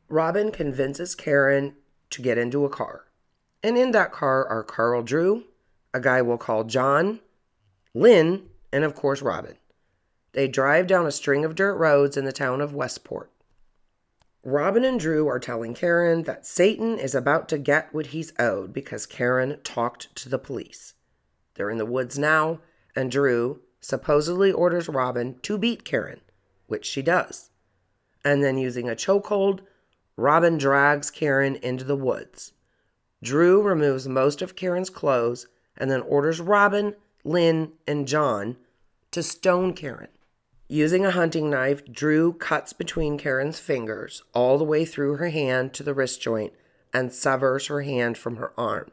Robin 0.09 0.51
convinces 0.51 1.15
Karen 1.15 1.75
to 2.11 2.21
get 2.21 2.37
into 2.37 2.65
a 2.65 2.69
car. 2.69 3.05
And 3.63 3.77
in 3.77 3.91
that 3.91 4.11
car 4.11 4.45
are 4.47 4.61
Carl 4.61 5.01
Drew, 5.01 5.45
a 5.93 6.01
guy 6.01 6.21
we'll 6.21 6.37
call 6.37 6.65
John, 6.65 7.21
Lynn, 7.95 8.49
and 8.73 8.83
of 8.83 8.93
course 8.93 9.21
Robin. 9.21 9.57
They 10.33 10.47
drive 10.49 10.85
down 10.85 11.07
a 11.07 11.11
string 11.11 11.45
of 11.45 11.55
dirt 11.55 11.77
roads 11.77 12.17
in 12.17 12.25
the 12.25 12.33
town 12.33 12.59
of 12.59 12.75
Westport. 12.75 13.32
Robin 14.45 14.83
and 14.83 14.99
Drew 14.99 15.25
are 15.29 15.39
telling 15.39 15.73
Karen 15.73 16.23
that 16.23 16.45
Satan 16.45 16.99
is 16.99 17.15
about 17.15 17.47
to 17.47 17.57
get 17.57 17.93
what 17.93 18.07
he's 18.07 18.33
owed 18.37 18.73
because 18.73 19.05
Karen 19.05 19.57
talked 19.63 20.13
to 20.17 20.27
the 20.27 20.37
police. 20.37 20.95
They're 21.55 21.69
in 21.69 21.77
the 21.77 21.85
woods 21.85 22.19
now, 22.19 22.59
and 22.93 23.09
Drew, 23.09 23.61
supposedly 23.79 24.51
orders 24.51 24.89
Robin 24.89 25.39
to 25.43 25.57
beat 25.57 25.85
Karen, 25.85 26.19
which 26.67 26.85
she 26.85 27.01
does. 27.01 27.51
And 28.25 28.43
then, 28.43 28.57
using 28.57 28.89
a 28.89 28.95
chokehold, 28.95 29.61
Robin 30.17 30.57
drags 30.57 31.09
Karen 31.09 31.55
into 31.57 31.85
the 31.85 31.95
woods. 31.95 32.51
Drew 33.21 33.61
removes 33.61 34.09
most 34.09 34.41
of 34.41 34.57
Karen's 34.57 34.89
clothes 34.89 35.47
and 35.77 35.89
then 35.89 36.01
orders 36.01 36.41
Robin, 36.41 36.95
Lynn, 37.23 37.71
and 37.87 38.07
John 38.07 38.57
to 39.11 39.23
stone 39.23 39.73
Karen. 39.73 40.09
Using 40.73 41.05
a 41.05 41.11
hunting 41.11 41.51
knife, 41.51 41.85
Drew 41.85 42.33
cuts 42.33 42.73
between 42.73 43.19
Karen's 43.19 43.59
fingers 43.59 44.23
all 44.33 44.57
the 44.57 44.63
way 44.63 44.85
through 44.85 45.17
her 45.17 45.29
hand 45.29 45.71
to 45.73 45.83
the 45.83 45.93
wrist 45.93 46.19
joint 46.19 46.51
and 46.91 47.13
severs 47.13 47.67
her 47.67 47.83
hand 47.83 48.17
from 48.17 48.37
her 48.37 48.53
arm. 48.57 48.89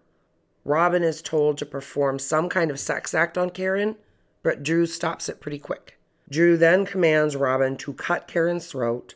Robin 0.62 1.02
is 1.02 1.22
told 1.22 1.56
to 1.56 1.64
perform 1.64 2.18
some 2.18 2.50
kind 2.50 2.70
of 2.70 2.78
sex 2.78 3.14
act 3.14 3.38
on 3.38 3.48
Karen, 3.48 3.96
but 4.42 4.62
Drew 4.62 4.84
stops 4.84 5.30
it 5.30 5.40
pretty 5.40 5.58
quick. 5.58 5.98
Drew 6.28 6.58
then 6.58 6.84
commands 6.84 7.34
Robin 7.34 7.78
to 7.78 7.94
cut 7.94 8.28
Karen's 8.28 8.66
throat, 8.66 9.14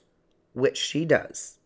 which 0.55 0.79
she 0.79 1.05
does. 1.05 1.59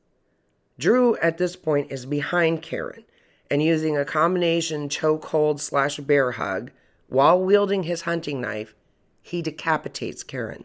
Drew 0.81 1.17
at 1.19 1.39
this 1.39 1.55
point 1.55 1.93
is 1.93 2.07
behind 2.07 2.61
Karen 2.61 3.05
and 3.49 3.63
using 3.63 3.97
a 3.97 4.05
combination 4.05 4.89
chokehold 4.89 5.61
slash 5.61 5.99
bear 5.99 6.33
hug 6.33 6.73
while 7.07 7.41
wielding 7.41 7.85
his 7.85 8.03
hunting 8.03 8.41
knife, 8.41 8.75
he 9.23 9.41
decapitates 9.41 10.25
Karen. 10.25 10.65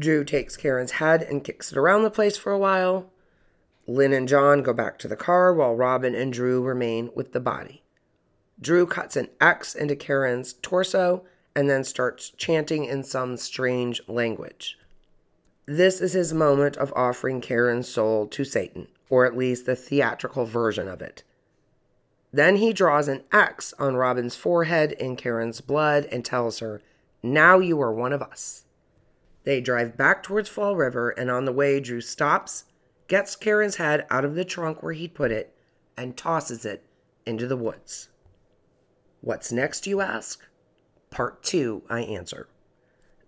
Drew 0.00 0.24
takes 0.24 0.56
Karen's 0.56 0.92
head 0.92 1.22
and 1.22 1.44
kicks 1.44 1.70
it 1.70 1.78
around 1.78 2.02
the 2.02 2.10
place 2.10 2.38
for 2.38 2.50
a 2.52 2.58
while. 2.58 3.10
Lynn 3.86 4.14
and 4.14 4.26
John 4.26 4.62
go 4.62 4.72
back 4.72 4.98
to 5.00 5.08
the 5.08 5.14
car 5.16 5.52
while 5.52 5.76
Robin 5.76 6.14
and 6.14 6.32
Drew 6.32 6.62
remain 6.62 7.10
with 7.14 7.32
the 7.32 7.40
body. 7.40 7.82
Drew 8.60 8.86
cuts 8.86 9.16
an 9.16 9.28
X 9.40 9.74
into 9.74 9.94
Karen's 9.94 10.54
torso 10.54 11.24
and 11.54 11.68
then 11.68 11.84
starts 11.84 12.30
chanting 12.30 12.84
in 12.86 13.04
some 13.04 13.36
strange 13.36 14.00
language. 14.08 14.78
This 15.66 16.00
is 16.00 16.14
his 16.14 16.32
moment 16.32 16.78
of 16.78 16.92
offering 16.96 17.42
Karen's 17.42 17.88
soul 17.88 18.26
to 18.28 18.44
Satan, 18.44 18.88
or 19.10 19.26
at 19.26 19.36
least 19.36 19.66
the 19.66 19.76
theatrical 19.76 20.46
version 20.46 20.88
of 20.88 21.02
it. 21.02 21.24
Then 22.32 22.56
he 22.56 22.72
draws 22.72 23.08
an 23.08 23.24
X 23.32 23.74
on 23.78 23.96
Robin's 23.96 24.36
forehead 24.36 24.92
in 24.92 25.16
Karen's 25.16 25.60
blood 25.60 26.06
and 26.10 26.24
tells 26.24 26.60
her, 26.60 26.80
Now 27.22 27.58
you 27.58 27.80
are 27.82 27.92
one 27.92 28.12
of 28.12 28.22
us. 28.22 28.64
They 29.44 29.60
drive 29.60 29.96
back 29.96 30.22
towards 30.22 30.48
Fall 30.48 30.76
River, 30.76 31.10
and 31.10 31.30
on 31.30 31.44
the 31.44 31.52
way, 31.52 31.80
Drew 31.80 32.00
stops, 32.00 32.64
gets 33.08 33.36
Karen's 33.36 33.76
head 33.76 34.06
out 34.10 34.24
of 34.24 34.34
the 34.34 34.44
trunk 34.44 34.82
where 34.82 34.92
he'd 34.92 35.14
put 35.14 35.32
it, 35.32 35.54
and 35.96 36.16
tosses 36.16 36.64
it 36.64 36.84
into 37.26 37.46
the 37.46 37.56
woods. 37.56 38.08
What's 39.20 39.52
next, 39.52 39.86
you 39.86 40.00
ask? 40.00 40.46
Part 41.10 41.42
two, 41.42 41.82
I 41.88 42.00
answer. 42.00 42.48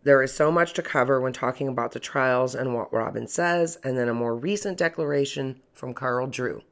There 0.04 0.22
is 0.22 0.32
so 0.32 0.50
much 0.50 0.72
to 0.74 0.82
cover 0.82 1.20
when 1.20 1.32
talking 1.32 1.68
about 1.68 1.92
the 1.92 2.00
trials 2.00 2.54
and 2.54 2.74
what 2.74 2.92
Robin 2.92 3.26
says, 3.26 3.78
and 3.84 3.96
then 3.96 4.08
a 4.08 4.14
more 4.14 4.36
recent 4.36 4.78
declaration 4.78 5.60
from 5.72 5.94
Carl 5.94 6.26
Drew 6.26 6.62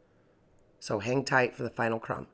so 0.81 0.99
hang 0.99 1.25
tight 1.25 1.55
for 1.55 1.63
the 1.63 1.71
final 1.71 2.01
crumb. 2.01 2.27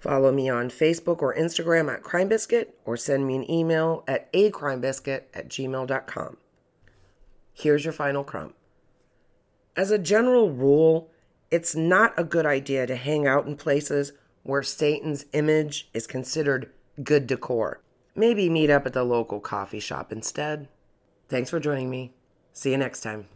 Follow 0.00 0.32
me 0.32 0.48
on 0.48 0.70
Facebook 0.70 1.20
or 1.20 1.34
Instagram 1.34 1.92
at 1.92 2.02
Crime 2.02 2.28
Biscuit 2.28 2.74
or 2.86 2.96
send 2.96 3.26
me 3.26 3.36
an 3.36 3.50
email 3.50 4.02
at 4.08 4.32
acrimebiscuit 4.32 5.24
at 5.34 5.48
gmail.com. 5.48 6.38
Here's 7.52 7.84
your 7.84 7.92
final 7.92 8.24
crumb. 8.24 8.54
As 9.76 9.90
a 9.90 9.98
general 9.98 10.50
rule, 10.50 11.10
it's 11.50 11.76
not 11.76 12.14
a 12.16 12.24
good 12.24 12.46
idea 12.46 12.86
to 12.86 12.96
hang 12.96 13.26
out 13.26 13.46
in 13.46 13.56
places 13.56 14.12
where 14.42 14.62
Satan's 14.62 15.26
image 15.34 15.90
is 15.92 16.06
considered 16.06 16.70
good 17.04 17.26
decor. 17.26 17.82
Maybe 18.14 18.48
meet 18.48 18.70
up 18.70 18.86
at 18.86 18.94
the 18.94 19.04
local 19.04 19.38
coffee 19.38 19.80
shop 19.80 20.12
instead. 20.12 20.68
Thanks 21.28 21.50
for 21.50 21.60
joining 21.60 21.90
me. 21.90 22.14
See 22.52 22.70
you 22.70 22.78
next 22.78 23.00
time. 23.02 23.28